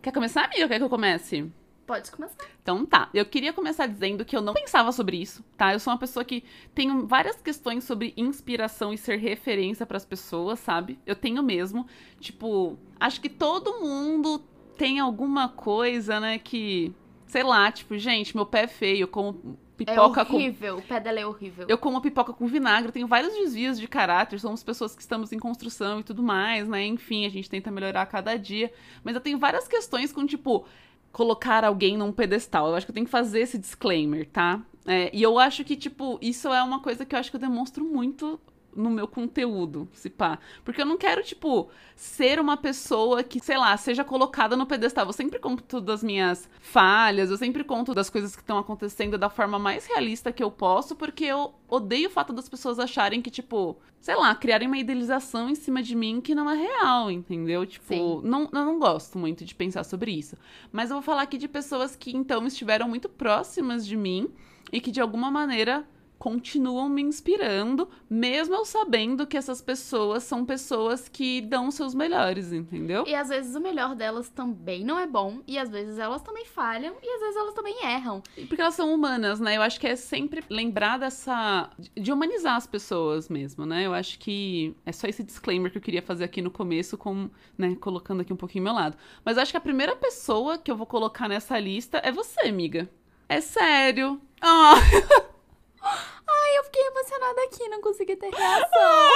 [0.00, 0.62] Quer começar, amiga?
[0.62, 1.52] ou Quer que eu comece?
[1.86, 2.36] Pode começar.
[2.62, 5.72] Então tá, eu queria começar dizendo que eu não pensava sobre isso, tá?
[5.72, 6.42] Eu sou uma pessoa que
[6.74, 10.98] tenho várias questões sobre inspiração e ser referência pras pessoas, sabe?
[11.06, 11.86] Eu tenho mesmo.
[12.18, 14.42] Tipo, acho que todo mundo
[14.76, 16.92] tem alguma coisa, né, que
[17.36, 20.82] sei lá, tipo, gente, meu pé é feio, eu como pipoca é com horrível, o
[20.82, 21.66] pé dela é horrível.
[21.68, 25.38] eu como pipoca com vinagre, tenho vários desvios de caráter, somos pessoas que estamos em
[25.38, 26.86] construção e tudo mais, né?
[26.86, 28.72] Enfim, a gente tenta melhorar a cada dia.
[29.04, 30.64] Mas eu tenho várias questões com, tipo,
[31.12, 32.68] colocar alguém num pedestal.
[32.68, 34.62] Eu acho que eu tenho que fazer esse disclaimer, tá?
[34.86, 37.40] É, e eu acho que, tipo, isso é uma coisa que eu acho que eu
[37.40, 38.40] demonstro muito
[38.76, 40.38] no meu conteúdo, se pá.
[40.64, 45.06] Porque eu não quero, tipo, ser uma pessoa que, sei lá, seja colocada no pedestal.
[45.06, 49.30] Eu sempre conto das minhas falhas, eu sempre conto das coisas que estão acontecendo da
[49.30, 53.30] forma mais realista que eu posso, porque eu odeio o fato das pessoas acharem que,
[53.30, 57.66] tipo, sei lá, criarem uma idealização em cima de mim que não é real, entendeu?
[57.66, 58.20] Tipo, Sim.
[58.22, 60.36] não, eu não gosto muito de pensar sobre isso.
[60.70, 64.30] Mas eu vou falar aqui de pessoas que, então, estiveram muito próximas de mim
[64.72, 65.84] e que, de alguma maneira,
[66.26, 72.52] continuam me inspirando, mesmo eu sabendo que essas pessoas são pessoas que dão seus melhores,
[72.52, 73.04] entendeu?
[73.06, 76.44] E às vezes o melhor delas também não é bom, e às vezes elas também
[76.44, 78.24] falham, e às vezes elas também erram.
[78.48, 79.56] Porque elas são humanas, né?
[79.56, 81.70] Eu acho que é sempre lembrar dessa.
[81.96, 83.86] de humanizar as pessoas mesmo, né?
[83.86, 87.30] Eu acho que é só esse disclaimer que eu queria fazer aqui no começo, com,
[87.56, 88.96] né, colocando aqui um pouquinho meu lado.
[89.24, 92.90] Mas acho que a primeira pessoa que eu vou colocar nessa lista é você, amiga.
[93.28, 94.20] É sério.
[94.40, 94.74] Ah!
[96.28, 99.10] Ai, eu fiquei emocionada aqui, não consegui ter reação.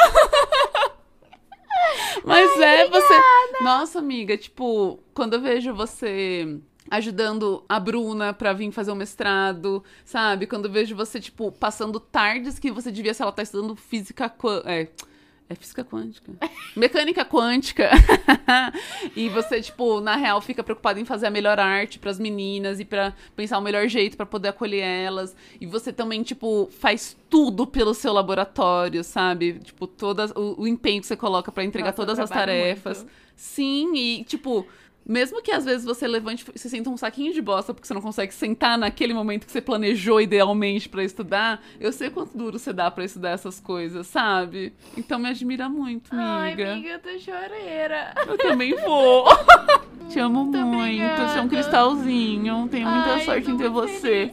[2.25, 3.15] Mas é, você.
[3.61, 9.83] Nossa, amiga, tipo, quando eu vejo você ajudando a Bruna pra vir fazer o mestrado,
[10.05, 10.47] sabe?
[10.47, 14.33] Quando eu vejo você, tipo, passando tardes que você devia, se ela tá estudando física.
[14.67, 14.89] É.
[15.51, 16.33] É física quântica.
[16.77, 17.91] Mecânica quântica.
[19.17, 22.85] e você, tipo, na real, fica preocupada em fazer a melhor arte pras meninas e
[22.85, 25.35] pra pensar o melhor jeito pra poder acolher elas.
[25.61, 29.55] E você também, tipo, faz tudo pelo seu laboratório, sabe?
[29.55, 32.99] Tipo, todas, o, o empenho que você coloca pra entregar Nossa, todas as tarefas.
[32.99, 33.13] muito.
[33.35, 34.65] Sim, e, tipo,
[35.11, 37.93] mesmo que às vezes você levante e você sinta um saquinho de bosta porque você
[37.95, 42.59] não consegue sentar naquele momento que você planejou idealmente pra estudar, eu sei quanto duro
[42.59, 44.73] você dá pra estudar essas coisas, sabe?
[44.97, 46.73] Então me admira muito, Ai, amiga.
[46.73, 48.15] amiga, eu tô choreira.
[48.27, 49.27] Eu também vou.
[50.09, 51.03] Te amo Muito muito.
[51.23, 52.69] Você é um cristalzinho.
[52.69, 54.33] Tenho muita Ai, sorte em ter você.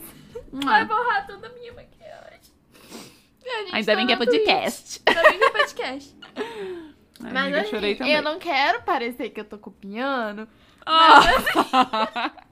[0.51, 0.95] Vai Mua.
[0.95, 2.39] borrar toda a minha maquiagem.
[3.45, 5.01] A gente Ainda tá bem que é podcast.
[5.05, 6.15] Ainda bem que é podcast.
[7.19, 8.13] Mas amiga, assim, chorei também.
[8.13, 10.47] eu não quero parecer que eu tô copiando.
[10.89, 12.31] Ah,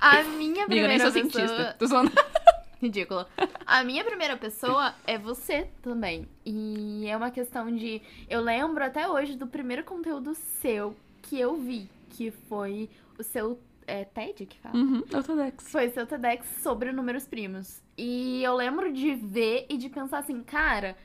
[0.00, 1.30] A minha primeira nem sou pessoa...
[1.30, 1.76] cientista.
[1.78, 2.10] Tô zoando.
[2.80, 3.24] Ridículo.
[3.64, 6.28] A minha primeira pessoa é você também.
[6.44, 8.02] E é uma questão de.
[8.28, 13.60] Eu lembro até hoje do primeiro conteúdo seu que eu vi, que foi o seu
[13.86, 14.76] é, TED que fala?
[14.76, 15.70] Uhum, Autodex.
[15.70, 17.80] Foi seu TEDx sobre números primos.
[17.96, 20.96] E eu lembro de ver e de pensar assim, cara,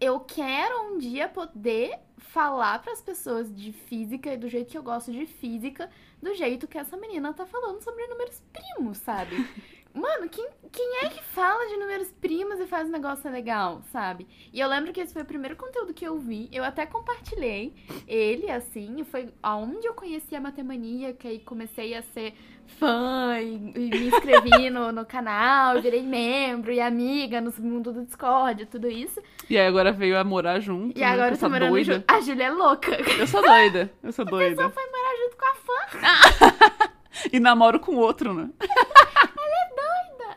[0.00, 4.82] eu quero um dia poder falar pras pessoas de física e do jeito que eu
[4.82, 5.90] gosto de física,
[6.22, 9.36] do jeito que essa menina tá falando sobre números primos, sabe?
[9.94, 14.26] Mano, quem, quem é que fala de números primos e faz um negócio legal, sabe?
[14.52, 16.48] E eu lembro que esse foi o primeiro conteúdo que eu vi.
[16.52, 17.72] Eu até compartilhei
[18.08, 18.96] ele, assim.
[18.98, 22.34] e Foi aonde eu conheci a Matemania, que aí comecei a ser
[22.66, 28.04] fã e, e me inscrevi no, no canal, virei membro e amiga no mundo do
[28.04, 29.22] Discord, tudo isso.
[29.48, 30.98] E aí agora veio a morar junto.
[30.98, 31.94] E né, agora eu tô morando doida.
[31.94, 32.12] junto.
[32.12, 32.96] A Júlia é louca.
[33.16, 33.92] Eu sou doida.
[34.02, 34.68] Eu sou doida.
[34.70, 36.94] foi morar junto com a fã.
[37.32, 38.50] E namoro com outro, né?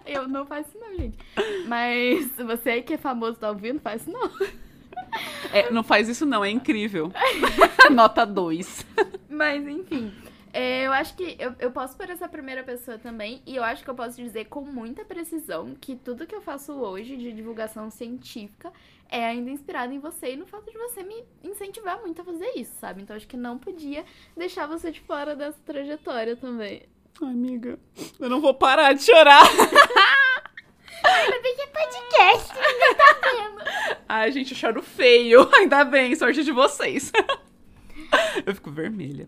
[0.08, 1.18] Eu não faço isso não, gente.
[1.68, 4.32] Mas você aí que é famoso tá ouvindo, faz isso não.
[5.54, 7.12] É, não faz isso não, é incrível.
[7.92, 8.86] Nota 2.
[9.30, 10.14] Mas, enfim.
[10.52, 13.84] é, eu acho que eu, eu posso por essa primeira pessoa também, e eu acho
[13.84, 17.90] que eu posso dizer com muita precisão que tudo que eu faço hoje de divulgação
[17.90, 18.72] científica
[19.10, 22.52] é ainda inspirado em você e no fato de você me incentivar muito a fazer
[22.56, 23.02] isso, sabe?
[23.02, 24.04] Então acho que não podia
[24.36, 26.84] deixar você de fora dessa trajetória também.
[27.22, 27.80] Amiga,
[28.20, 29.44] eu não vou parar de chorar.
[31.04, 33.98] Ainda bem que é podcast, ninguém tá vendo.
[34.08, 35.50] Ai, gente, eu choro feio.
[35.56, 37.12] Ainda bem, sorte de vocês.
[38.46, 39.28] Eu fico vermelha.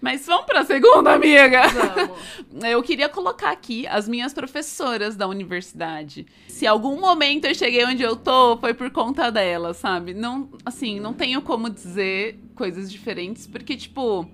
[0.00, 1.62] Mas vamos pra segunda, amiga.
[1.68, 2.64] Vamos.
[2.64, 6.26] Eu queria colocar aqui as minhas professoras da universidade.
[6.46, 10.12] Se algum momento eu cheguei onde eu tô, foi por conta delas, sabe?
[10.14, 14.28] Não, assim, não tenho como dizer coisas diferentes, porque, tipo,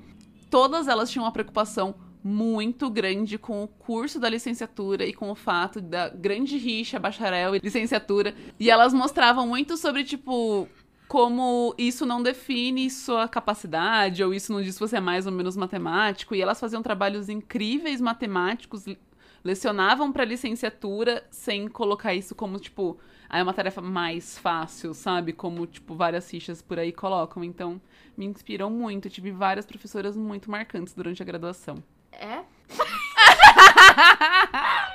[0.51, 1.95] todas elas tinham uma preocupação
[2.27, 7.55] muito grande com o curso da licenciatura e com o fato da grande rixa, bacharel
[7.55, 8.35] e licenciatura.
[8.59, 10.69] E elas mostravam muito sobre, tipo,
[11.07, 15.33] como isso não define sua capacidade, ou isso não diz se você é mais ou
[15.33, 16.35] menos matemático.
[16.35, 18.99] E elas faziam trabalhos incríveis matemáticos, le-
[19.45, 22.99] lecionavam para licenciatura sem colocar isso como, tipo,
[23.29, 25.33] ah, é uma tarefa mais fácil, sabe?
[25.33, 27.45] Como, tipo, várias fichas por aí colocam.
[27.45, 27.81] Então,
[28.17, 29.09] me inspiram muito.
[29.09, 31.77] Tive várias professoras muito marcantes durante a graduação.
[32.17, 32.45] É?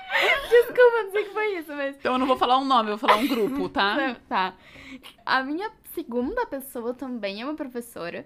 [0.50, 1.96] Desculpa, não sei o que foi isso, mas.
[1.96, 4.18] Então eu não vou falar um nome, eu vou falar um grupo, tá?
[4.28, 4.56] Tá.
[5.26, 8.26] A minha segunda pessoa também é uma professora.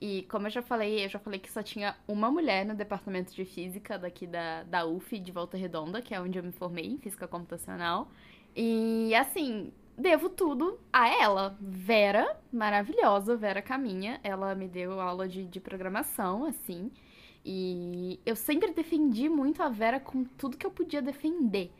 [0.00, 3.32] E como eu já falei, eu já falei que só tinha uma mulher no departamento
[3.32, 6.86] de física daqui da, da UF de Volta Redonda, que é onde eu me formei
[6.86, 8.08] em física computacional.
[8.54, 11.56] E assim, devo tudo a ela.
[11.60, 14.18] Vera, maravilhosa, Vera Caminha.
[14.24, 16.90] Ela me deu aula de, de programação, assim.
[17.44, 21.72] E eu sempre defendi muito a Vera com tudo que eu podia defender.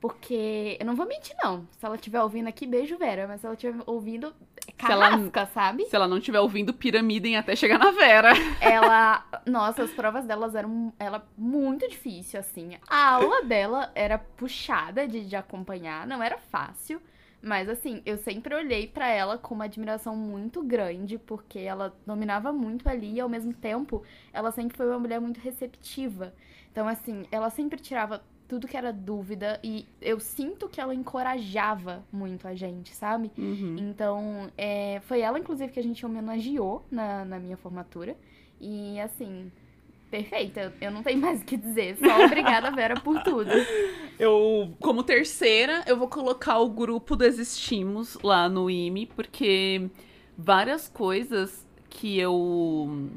[0.00, 1.66] Porque eu não vou mentir, não.
[1.72, 3.26] Se ela estiver ouvindo aqui, beijo, Vera.
[3.26, 4.32] Mas se ela estiver ouvindo,
[4.66, 5.86] é carrasca, sabe?
[5.86, 8.32] Se ela não estiver ouvindo, piramidem até chegar na Vera.
[8.60, 9.24] Ela.
[9.44, 12.76] Nossa, as provas delas eram ela muito difícil, assim.
[12.88, 17.00] A aula dela era puxada de, de acompanhar, não era fácil.
[17.40, 22.52] Mas assim, eu sempre olhei pra ela com uma admiração muito grande, porque ela dominava
[22.52, 26.34] muito ali e ao mesmo tempo ela sempre foi uma mulher muito receptiva.
[26.70, 32.02] Então, assim, ela sempre tirava tudo que era dúvida e eu sinto que ela encorajava
[32.10, 33.30] muito a gente, sabe?
[33.36, 33.76] Uhum.
[33.78, 38.16] Então, é, foi ela, inclusive, que a gente homenageou na, na minha formatura.
[38.60, 39.52] E, assim,
[40.10, 40.72] perfeita.
[40.80, 41.96] Eu não tenho mais o que dizer.
[41.96, 43.50] Só obrigada, Vera, por tudo.
[44.18, 49.88] Eu, como terceira, eu vou colocar o grupo Desistimos lá no IME, porque
[50.36, 53.10] várias coisas que eu.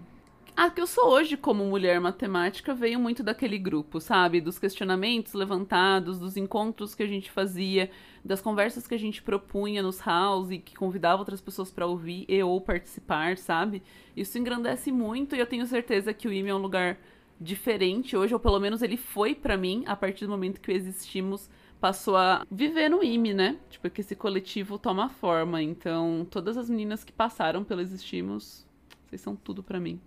[0.64, 4.40] Ah, que eu sou hoje como mulher matemática veio muito daquele grupo, sabe?
[4.40, 7.90] Dos questionamentos levantados, dos encontros que a gente fazia,
[8.24, 12.26] das conversas que a gente propunha nos house e que convidava outras pessoas para ouvir
[12.30, 13.82] e ou participar, sabe?
[14.16, 17.00] Isso engrandece muito e eu tenho certeza que o IME é um lugar
[17.40, 21.50] diferente hoje, ou pelo menos ele foi para mim a partir do momento que existimos
[21.80, 23.58] passou a viver no IME, né?
[23.72, 25.60] Tipo, que esse coletivo toma forma.
[25.60, 28.64] Então, todas as meninas que passaram pelo Existimos,
[29.08, 30.00] vocês são tudo para mim.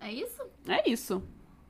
[0.00, 0.42] É isso?
[0.68, 1.22] É isso.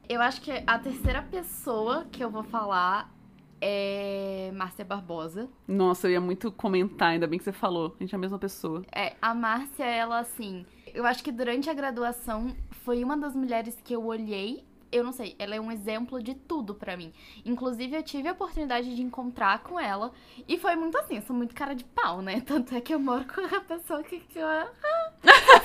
[0.08, 3.14] Eu acho que a terceira pessoa que eu vou falar
[3.60, 5.48] é Márcia Barbosa.
[5.66, 7.94] Nossa, eu ia muito comentar, ainda bem que você falou.
[7.98, 8.82] A gente é a mesma pessoa.
[8.92, 12.54] É, a Márcia, ela assim, eu acho que durante a graduação
[12.84, 14.64] foi uma das mulheres que eu olhei.
[14.92, 17.12] Eu não sei, ela é um exemplo de tudo pra mim.
[17.44, 20.12] Inclusive, eu tive a oportunidade de encontrar com ela.
[20.46, 22.42] E foi muito assim, eu sou muito cara de pau, né?
[22.46, 24.46] Tanto é que eu moro com a pessoa que, que eu.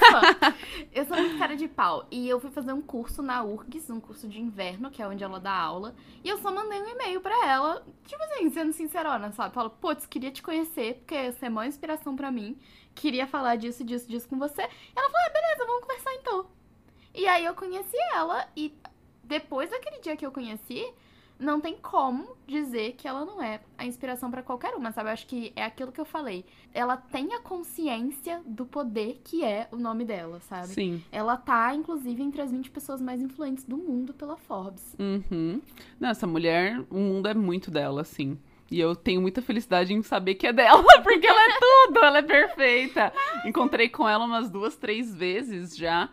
[0.91, 2.07] Eu sou muito cara de pau.
[2.10, 5.24] E eu fui fazer um curso na URGS, um curso de inverno, que é onde
[5.24, 5.95] ela dá aula.
[6.24, 9.53] E eu só mandei um e-mail pra ela, tipo assim, sendo sincerona, sabe?
[9.53, 12.57] Falo, putz, queria te conhecer, porque você é uma inspiração pra mim.
[12.95, 14.62] Queria falar disso, disso, disso com você.
[14.62, 16.45] E ela falou, ah, beleza, vamos conversar então.
[17.14, 18.74] E aí eu conheci ela e
[19.24, 20.91] depois daquele dia que eu conheci,
[21.40, 25.10] não tem como dizer que ela não é a inspiração pra qualquer uma, sabe?
[25.10, 26.46] Eu acho que é aquilo que eu falei.
[26.74, 30.68] Ela tem a consciência do poder que é o nome dela, sabe?
[30.68, 31.04] Sim.
[31.12, 34.96] Ela tá, inclusive, entre as 20 pessoas mais influentes do mundo pela Forbes.
[35.00, 35.62] Uhum.
[36.00, 38.38] Não, essa mulher, o mundo é muito dela, assim.
[38.70, 42.18] E eu tenho muita felicidade em saber que é dela, porque ela é tudo, ela
[42.20, 43.14] é perfeita.
[43.46, 46.10] Encontrei com ela umas duas, três vezes já.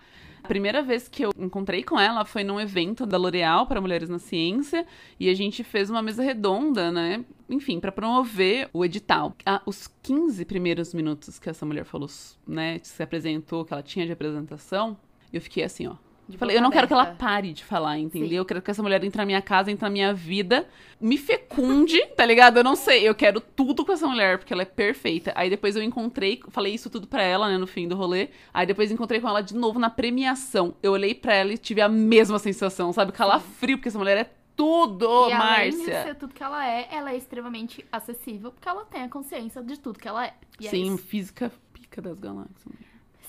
[0.46, 4.08] A primeira vez que eu encontrei com ela foi num evento da L'Oréal para Mulheres
[4.08, 4.86] na Ciência
[5.18, 7.24] e a gente fez uma mesa redonda, né?
[7.50, 9.34] Enfim, para promover o edital.
[9.44, 12.08] Ah, os 15 primeiros minutos que essa mulher falou,
[12.46, 14.96] né, se apresentou, que ela tinha de apresentação,
[15.32, 15.96] eu fiquei assim, ó,
[16.28, 17.24] De Falei, eu não quero que ela aberta.
[17.24, 18.28] pare de falar, entendeu?
[18.28, 18.34] Sim.
[18.34, 20.68] Eu quero que essa mulher entre na minha casa, entre na minha vida,
[21.00, 22.56] me fecunde, tá ligado?
[22.56, 25.32] Eu não sei, eu quero tudo com essa mulher, porque ela é perfeita.
[25.36, 28.30] Aí depois eu encontrei, falei isso tudo pra ela, né, no fim do rolê.
[28.52, 30.74] Aí depois encontrei com ela de novo na premiação.
[30.82, 33.12] Eu olhei pra ela e tive a mesma sensação, sabe?
[33.12, 36.02] Calafrio, porque essa mulher é tudo, e além de Márcia.
[36.02, 39.78] ser tudo que ela é, ela é extremamente acessível, porque ela tem a consciência de
[39.78, 40.34] tudo que ela é.
[40.58, 40.98] E é Sim, isso.
[41.04, 42.64] física pica das galáxias.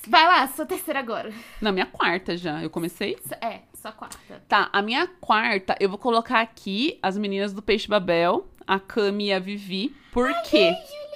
[0.07, 1.31] Vai lá, sua terceira agora.
[1.61, 4.17] Na minha quarta já, eu comecei É, sua quarta.
[4.47, 9.27] Tá, a minha quarta, eu vou colocar aqui as meninas do Peixe Babel, a Cami
[9.27, 9.95] e a Vivi.
[10.11, 10.69] Por quê?
[10.71, 11.06] Linda!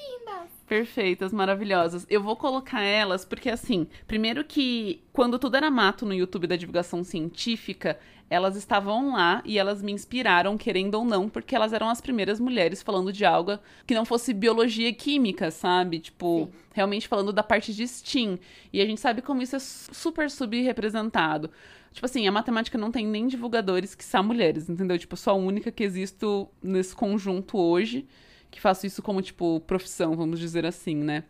[0.71, 2.07] Perfeitas, maravilhosas.
[2.09, 6.55] Eu vou colocar elas porque, assim, primeiro que quando tudo era mato no YouTube da
[6.55, 7.99] divulgação científica,
[8.29, 12.39] elas estavam lá e elas me inspiraram, querendo ou não, porque elas eram as primeiras
[12.39, 15.99] mulheres falando de algo que não fosse biologia e química, sabe?
[15.99, 16.57] Tipo, Sim.
[16.71, 18.39] realmente falando da parte de STEAM.
[18.71, 21.51] E a gente sabe como isso é su- super subrepresentado.
[21.91, 24.97] Tipo assim, a matemática não tem nem divulgadores que são mulheres, entendeu?
[24.97, 28.07] Tipo, eu sou a única que existo nesse conjunto hoje
[28.51, 31.23] que faço isso como, tipo, profissão, vamos dizer assim, né?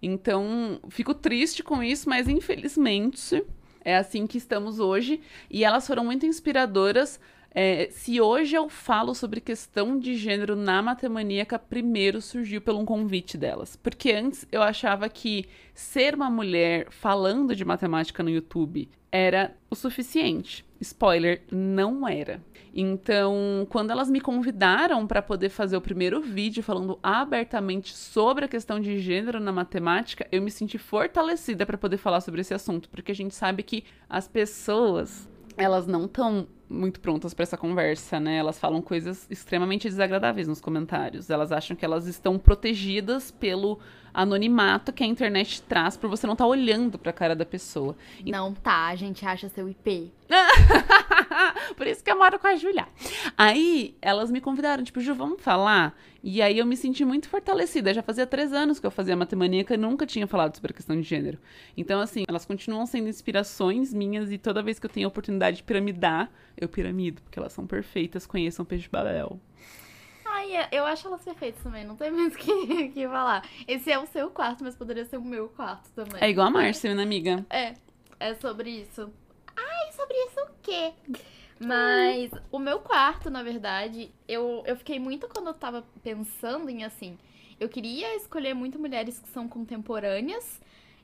[0.00, 3.44] Então, fico triste com isso, mas infelizmente
[3.84, 5.20] é assim que estamos hoje.
[5.50, 7.20] E elas foram muito inspiradoras
[7.50, 12.84] É, se hoje eu falo sobre questão de gênero na Matemaníaca, primeiro surgiu pelo um
[12.84, 13.74] convite delas.
[13.74, 19.74] Porque antes eu achava que ser uma mulher falando de matemática no YouTube era o
[19.74, 20.64] suficiente.
[20.80, 22.40] Spoiler, não era.
[22.74, 28.48] Então, quando elas me convidaram para poder fazer o primeiro vídeo falando abertamente sobre a
[28.48, 32.88] questão de gênero na matemática, eu me senti fortalecida para poder falar sobre esse assunto,
[32.88, 35.28] porque a gente sabe que as pessoas
[35.58, 38.36] elas não estão muito prontas para essa conversa, né?
[38.36, 41.30] Elas falam coisas extremamente desagradáveis nos comentários.
[41.30, 43.78] Elas acham que elas estão protegidas pelo
[44.12, 47.44] anonimato que a internet traz por você não estar tá olhando para a cara da
[47.44, 47.96] pessoa.
[48.24, 50.12] Não tá, a gente acha seu IP.
[51.76, 52.86] por isso que eu moro com a Julia.
[53.36, 55.96] Aí elas me convidaram, tipo, Ju, vamos falar?
[56.22, 57.94] E aí eu me senti muito fortalecida.
[57.94, 60.96] Já fazia três anos que eu fazia matemaníaca e nunca tinha falado sobre a questão
[60.96, 61.38] de gênero.
[61.76, 65.58] Então, assim, elas continuam sendo inspirações minhas e toda vez que eu tenho a oportunidade
[65.58, 68.26] de piramidar, eu piramido, porque elas são perfeitas.
[68.26, 69.40] Conheçam Peixe Babel.
[70.26, 73.48] Ai, é, eu acho elas perfeitas também, não tem mais o que, que falar.
[73.66, 76.20] Esse é o seu quarto, mas poderia ser o meu quarto também.
[76.20, 77.44] É igual a Márcia, né, amiga?
[77.48, 77.74] É,
[78.20, 79.10] é sobre isso.
[79.60, 80.92] Ai, sobre isso o quê?
[81.58, 86.84] Mas o meu quarto, na verdade, eu, eu fiquei muito quando eu tava pensando em
[86.84, 87.18] assim.
[87.58, 90.60] Eu queria escolher muito mulheres que são contemporâneas,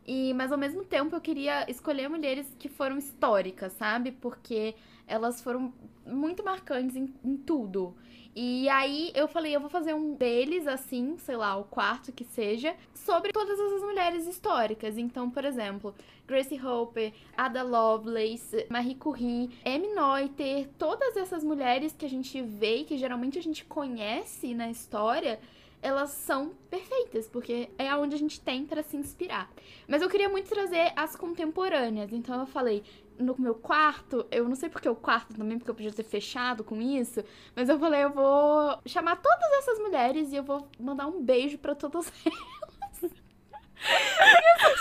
[0.06, 4.12] e mas ao mesmo tempo eu queria escolher mulheres que foram históricas, sabe?
[4.12, 4.74] Porque
[5.06, 5.72] elas foram
[6.06, 7.94] muito marcantes em, em tudo.
[8.36, 12.24] E aí eu falei, eu vou fazer um deles, assim, sei lá, o quarto que
[12.24, 14.98] seja, sobre todas essas mulheres históricas.
[14.98, 15.94] Então, por exemplo,
[16.26, 22.78] Gracie Hopper, Ada Lovelace, Marie Curie, Amy Noether, todas essas mulheres que a gente vê
[22.78, 25.38] e que geralmente a gente conhece na história,
[25.80, 29.52] elas são perfeitas, porque é aonde a gente tem para se inspirar.
[29.86, 32.82] Mas eu queria muito trazer as contemporâneas, então eu falei,
[33.18, 36.64] no meu quarto, eu não sei porque o quarto também, porque eu podia ter fechado
[36.64, 37.22] com isso,
[37.54, 41.58] mas eu falei, eu vou chamar todas essas mulheres e eu vou mandar um beijo
[41.58, 43.12] para todas elas.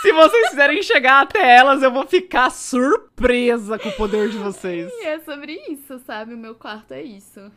[0.02, 4.90] Se vocês quiserem chegar até elas, eu vou ficar surpresa com o poder de vocês.
[4.92, 6.34] E é sobre isso, sabe?
[6.34, 7.52] O meu quarto é isso.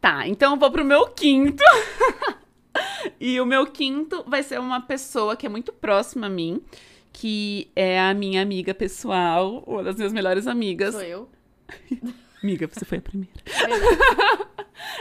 [0.00, 1.64] Tá, então eu vou pro meu quinto.
[3.18, 6.62] e o meu quinto vai ser uma pessoa que é muito próxima a mim
[7.16, 10.92] que é a minha amiga pessoal, uma das minhas melhores amigas.
[10.92, 11.30] Sou eu.
[12.44, 13.32] amiga, você foi a primeira.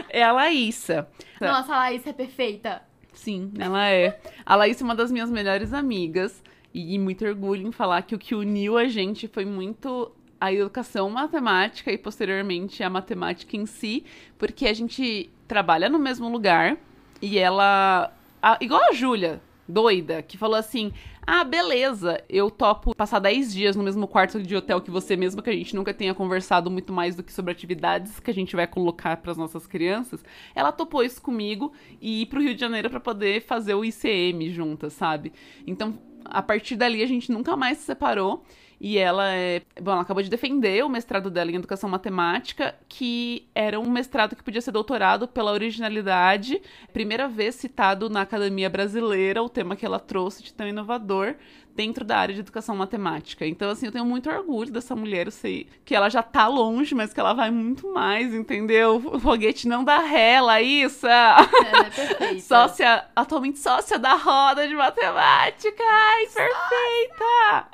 [0.09, 1.09] É, é a Laísa.
[1.41, 2.82] Nossa, a Laísa é perfeita.
[3.11, 4.18] Sim, ela é.
[4.45, 6.41] A Laísa é uma das minhas melhores amigas.
[6.74, 10.09] E, e muito orgulho em falar que o que uniu a gente foi muito
[10.39, 14.05] a educação matemática e posteriormente a matemática em si,
[14.38, 16.78] porque a gente trabalha no mesmo lugar
[17.22, 18.13] e ela.
[18.41, 20.91] A, igual a Júlia, doida, que falou assim:
[21.26, 25.41] ah, beleza, eu topo passar 10 dias no mesmo quarto de hotel que você, mesmo
[25.41, 28.55] que a gente nunca tenha conversado muito mais do que sobre atividades que a gente
[28.55, 30.24] vai colocar para as nossas crianças.
[30.53, 34.49] Ela topou isso comigo e ir pro Rio de Janeiro para poder fazer o ICM
[34.51, 35.34] juntas, sabe?
[35.66, 38.43] Então, a partir dali a gente nunca mais se separou.
[38.80, 39.61] E ela é.
[39.82, 44.36] Bom, ela acabou de defender o mestrado dela em educação matemática, que era um mestrado
[44.36, 46.61] que podia ser doutorado pela originalidade,
[46.91, 51.36] primeira vez citado na Academia Brasileira, o tema que ela trouxe de tão inovador
[51.76, 53.45] dentro da área de educação matemática.
[53.45, 56.95] Então, assim, eu tenho muito orgulho dessa mulher, eu sei que ela já tá longe,
[56.95, 58.95] mas que ela vai muito mais, entendeu?
[59.05, 61.09] O foguete não dá ré, Laísa!
[61.09, 62.41] É, é perfeita.
[62.41, 65.84] sócia, atualmente sócia da roda de matemática!
[65.84, 67.67] Ai, perfeita!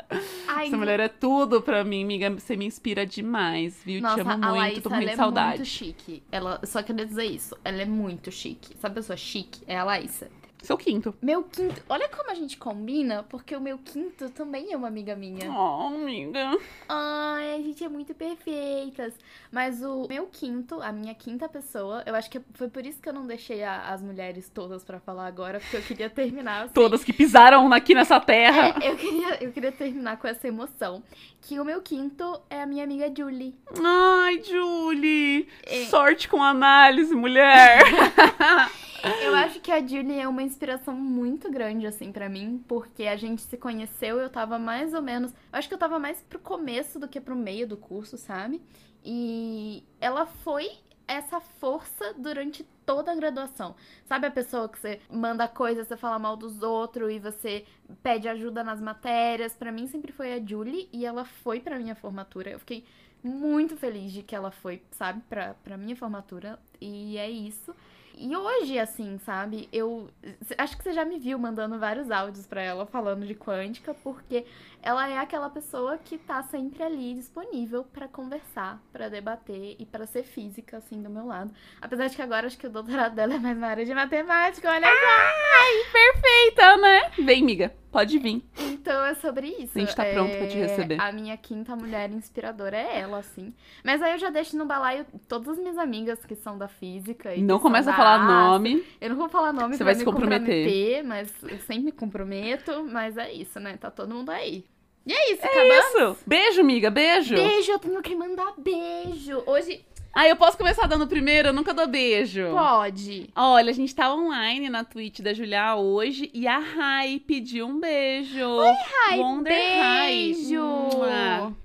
[0.48, 2.30] Ai, Essa mulher é tudo pra mim, amiga.
[2.32, 4.02] Você me inspira demais, viu?
[4.02, 5.46] Nossa, Te amo muito, Laísa, tô com muita saudade.
[5.46, 6.24] Ela é muito chique.
[6.32, 7.56] Ela, só queria dizer isso.
[7.64, 8.76] Ela é muito chique.
[8.80, 9.62] Sabe a pessoa chique?
[9.68, 10.30] É a Laísa.
[10.62, 11.14] Seu quinto.
[11.22, 11.82] Meu quinto.
[11.90, 15.52] Olha como a gente combina, porque o meu quinto também é uma amiga minha.
[15.52, 16.58] Oh, amiga.
[16.88, 19.14] Ai, a gente é muito perfeitas.
[19.52, 23.10] Mas o meu quinto, a minha quinta pessoa, eu acho que foi por isso que
[23.10, 26.66] eu não deixei a, as mulheres todas para falar agora, porque eu queria terminar.
[26.66, 26.74] Assim.
[26.74, 28.76] Todas que pisaram aqui nessa terra.
[28.82, 31.02] É, eu, queria, eu queria terminar com essa emoção.
[31.42, 33.56] Que o meu quinto é a minha amiga Julie.
[33.84, 35.48] Ai, Julie!
[35.64, 35.86] É...
[35.86, 37.82] Sorte com análise, mulher!
[39.24, 43.16] Eu acho que a Julie é uma inspiração muito grande, assim, para mim, porque a
[43.16, 45.34] gente se conheceu, eu tava mais ou menos.
[45.52, 48.62] Acho que eu tava mais pro começo do que pro meio do curso, sabe?
[49.04, 50.70] E ela foi
[51.08, 53.76] essa força durante toda a graduação.
[54.06, 57.66] Sabe a pessoa que você manda coisa, você fala mal dos outros e você
[58.02, 59.54] pede ajuda nas matérias?
[59.54, 62.52] Para mim sempre foi a Julie e ela foi para minha formatura.
[62.52, 62.86] Eu fiquei
[63.24, 66.60] muito feliz de que ela foi, sabe, pra, pra minha formatura.
[66.80, 67.76] E é isso.
[68.16, 70.10] E hoje, assim, sabe, eu
[70.58, 74.46] acho que você já me viu mandando vários áudios pra ela falando de quântica, porque
[74.82, 80.06] ela é aquela pessoa que tá sempre ali disponível pra conversar, pra debater e pra
[80.06, 81.52] ser física, assim, do meu lado.
[81.82, 84.70] Apesar de que agora acho que o doutorado dela é mais na área de matemática,
[84.70, 84.92] olha só.
[84.94, 87.12] Ai, perfeita, né?
[87.20, 88.44] Vem, miga, pode vir.
[88.60, 89.78] Então é sobre isso.
[89.78, 91.00] A gente tá pronto pra te É, receber.
[91.00, 93.54] A minha quinta mulher inspiradora é ela, assim.
[93.84, 97.36] Mas aí eu já deixo no balaio todas as minhas amigas que são da física.
[97.36, 98.84] E Não começa a falar nome.
[99.00, 100.42] Eu não vou falar nome Você vai me se comprometer.
[100.66, 102.84] comprometer, mas eu sempre me comprometo.
[102.86, 103.78] Mas é isso, né?
[103.78, 104.66] Tá todo mundo aí.
[105.06, 105.86] E é isso, acabamos?
[105.86, 106.18] Isso.
[106.28, 107.36] Beijo, miga, beijo.
[107.36, 109.42] Beijo, eu tenho que mandar beijo.
[109.48, 109.84] Hoje
[110.14, 111.50] Ah, eu posso começar dando primeiro?
[111.50, 112.50] Eu nunca dou beijo.
[112.52, 113.30] pode.
[113.36, 117.80] Olha, a gente tá online na Twitch da Julia hoje e a Rai pediu um
[117.80, 118.46] beijo.
[118.46, 118.74] Oi,
[119.10, 120.12] Ai, Wonder Rai.
[120.12, 121.56] beijo!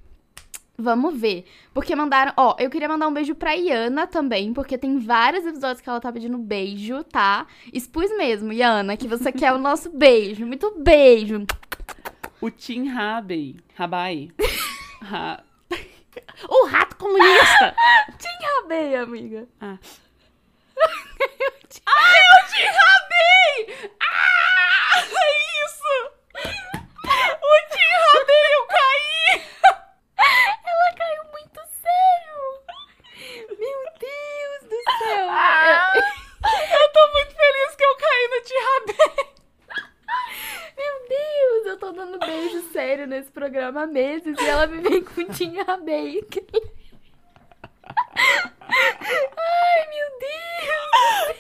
[0.79, 1.45] Vamos ver.
[1.73, 2.33] Porque mandaram.
[2.37, 6.01] Ó, eu queria mandar um beijo pra Iana também, porque tem vários episódios que ela
[6.01, 7.47] tá pedindo beijo, tá?
[7.73, 10.45] Expus mesmo, Iana, que você quer o nosso beijo.
[10.47, 11.47] Muito beijo.
[12.41, 13.57] O Tim Rabei.
[13.75, 14.31] Rabai.
[15.03, 15.43] Ra...
[16.49, 17.75] o rato comunista!
[18.67, 19.49] Acabei, amiga.
[19.61, 19.79] Ah.
[21.87, 23.91] Ai, eu te rabei!
[24.01, 24.99] Ah!
[24.99, 25.27] É
[25.65, 25.95] isso!
[27.07, 29.43] O Tim rabei, eu caí!
[30.19, 32.41] Ela caiu muito sério.
[33.49, 35.27] Meu Deus do céu.
[35.31, 35.93] Ah!
[35.95, 39.36] Eu tô muito feliz que eu caí no Tim rabei!
[41.67, 45.25] Deus, eu tô dando beijo sério nesse programa há meses e ela me vem com
[45.25, 46.47] Tinha Bake.
[48.69, 51.37] Ai, meu Deus.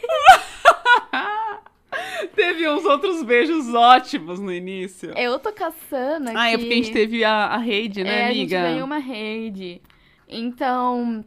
[2.35, 5.16] Teve uns outros beijos ótimos no início.
[5.16, 6.37] Eu tô caçando aqui.
[6.37, 8.59] Ah, é porque a gente teve a, a rede, né, é, amiga?
[8.59, 9.81] a gente ganhou uma rede.
[10.29, 11.24] Então,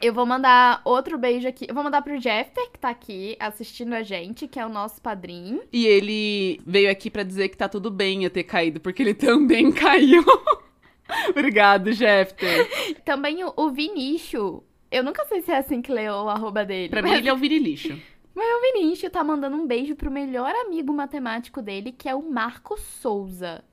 [0.00, 1.66] eu vou mandar outro beijo aqui.
[1.68, 5.00] Eu vou mandar pro Jeffter, que tá aqui assistindo a gente, que é o nosso
[5.00, 5.62] padrinho.
[5.72, 9.14] E ele veio aqui pra dizer que tá tudo bem eu ter caído, porque ele
[9.14, 10.24] também caiu.
[11.30, 12.68] Obrigado, Jeffter.
[13.04, 14.64] Também o, o.
[14.90, 16.88] Eu nunca sei se é assim que leu o arroba dele.
[16.88, 17.96] Pra mas, mim, ele é o virilixo.
[18.34, 22.22] mas o Vinícius tá mandando um beijo pro melhor amigo matemático dele, que é o
[22.22, 23.64] Marco Souza.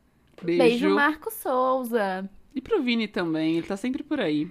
[0.41, 0.63] Beijo.
[0.63, 2.29] Beijo, Marco Souza.
[2.55, 4.49] E pro Vini também, ele tá sempre por aí.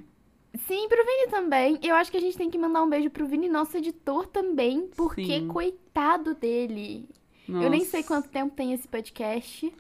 [0.67, 1.79] Sim, pro Vini também.
[1.83, 4.89] Eu acho que a gente tem que mandar um beijo pro Vini, nosso editor também,
[4.97, 5.49] porque Sim.
[5.49, 7.09] coitado dele.
[7.49, 7.65] Nossa.
[7.67, 9.73] Eu nem sei quanto tempo tem esse podcast,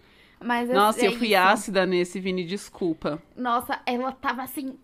[0.42, 1.36] mas é- Nossa, é eu fui isso.
[1.36, 3.22] ácida nesse, Vini, desculpa.
[3.36, 4.78] Nossa, ela tava assim.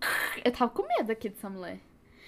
[0.44, 1.80] Eu tava com medo aqui dessa mulher.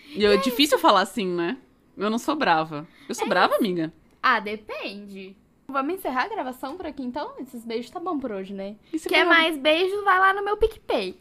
[0.08, 1.56] E eu- é difícil falar assim, né?
[1.96, 2.88] Eu não sou brava.
[3.08, 3.92] Eu É sou brava, amiga?
[4.22, 5.36] Ah, depende.
[5.68, 7.32] Vamos encerrar a gravação por aqui então?
[7.38, 8.74] Esses beijos tá bom por hoje, né?
[9.08, 10.02] Quer mais beijos?
[10.02, 11.16] Vai lá no meu PicPay.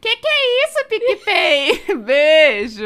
[0.00, 1.96] Que que é isso, PicPay?
[2.04, 2.84] Beijo!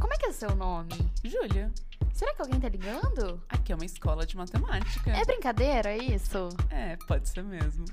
[0.00, 0.90] Como é que é o seu nome?
[1.24, 1.72] Júlia,
[2.12, 3.40] Será que alguém tá ligando?
[3.48, 5.10] aqui é uma escola de matemática.
[5.10, 6.48] É brincadeira isso?
[6.70, 7.84] É, pode ser mesmo.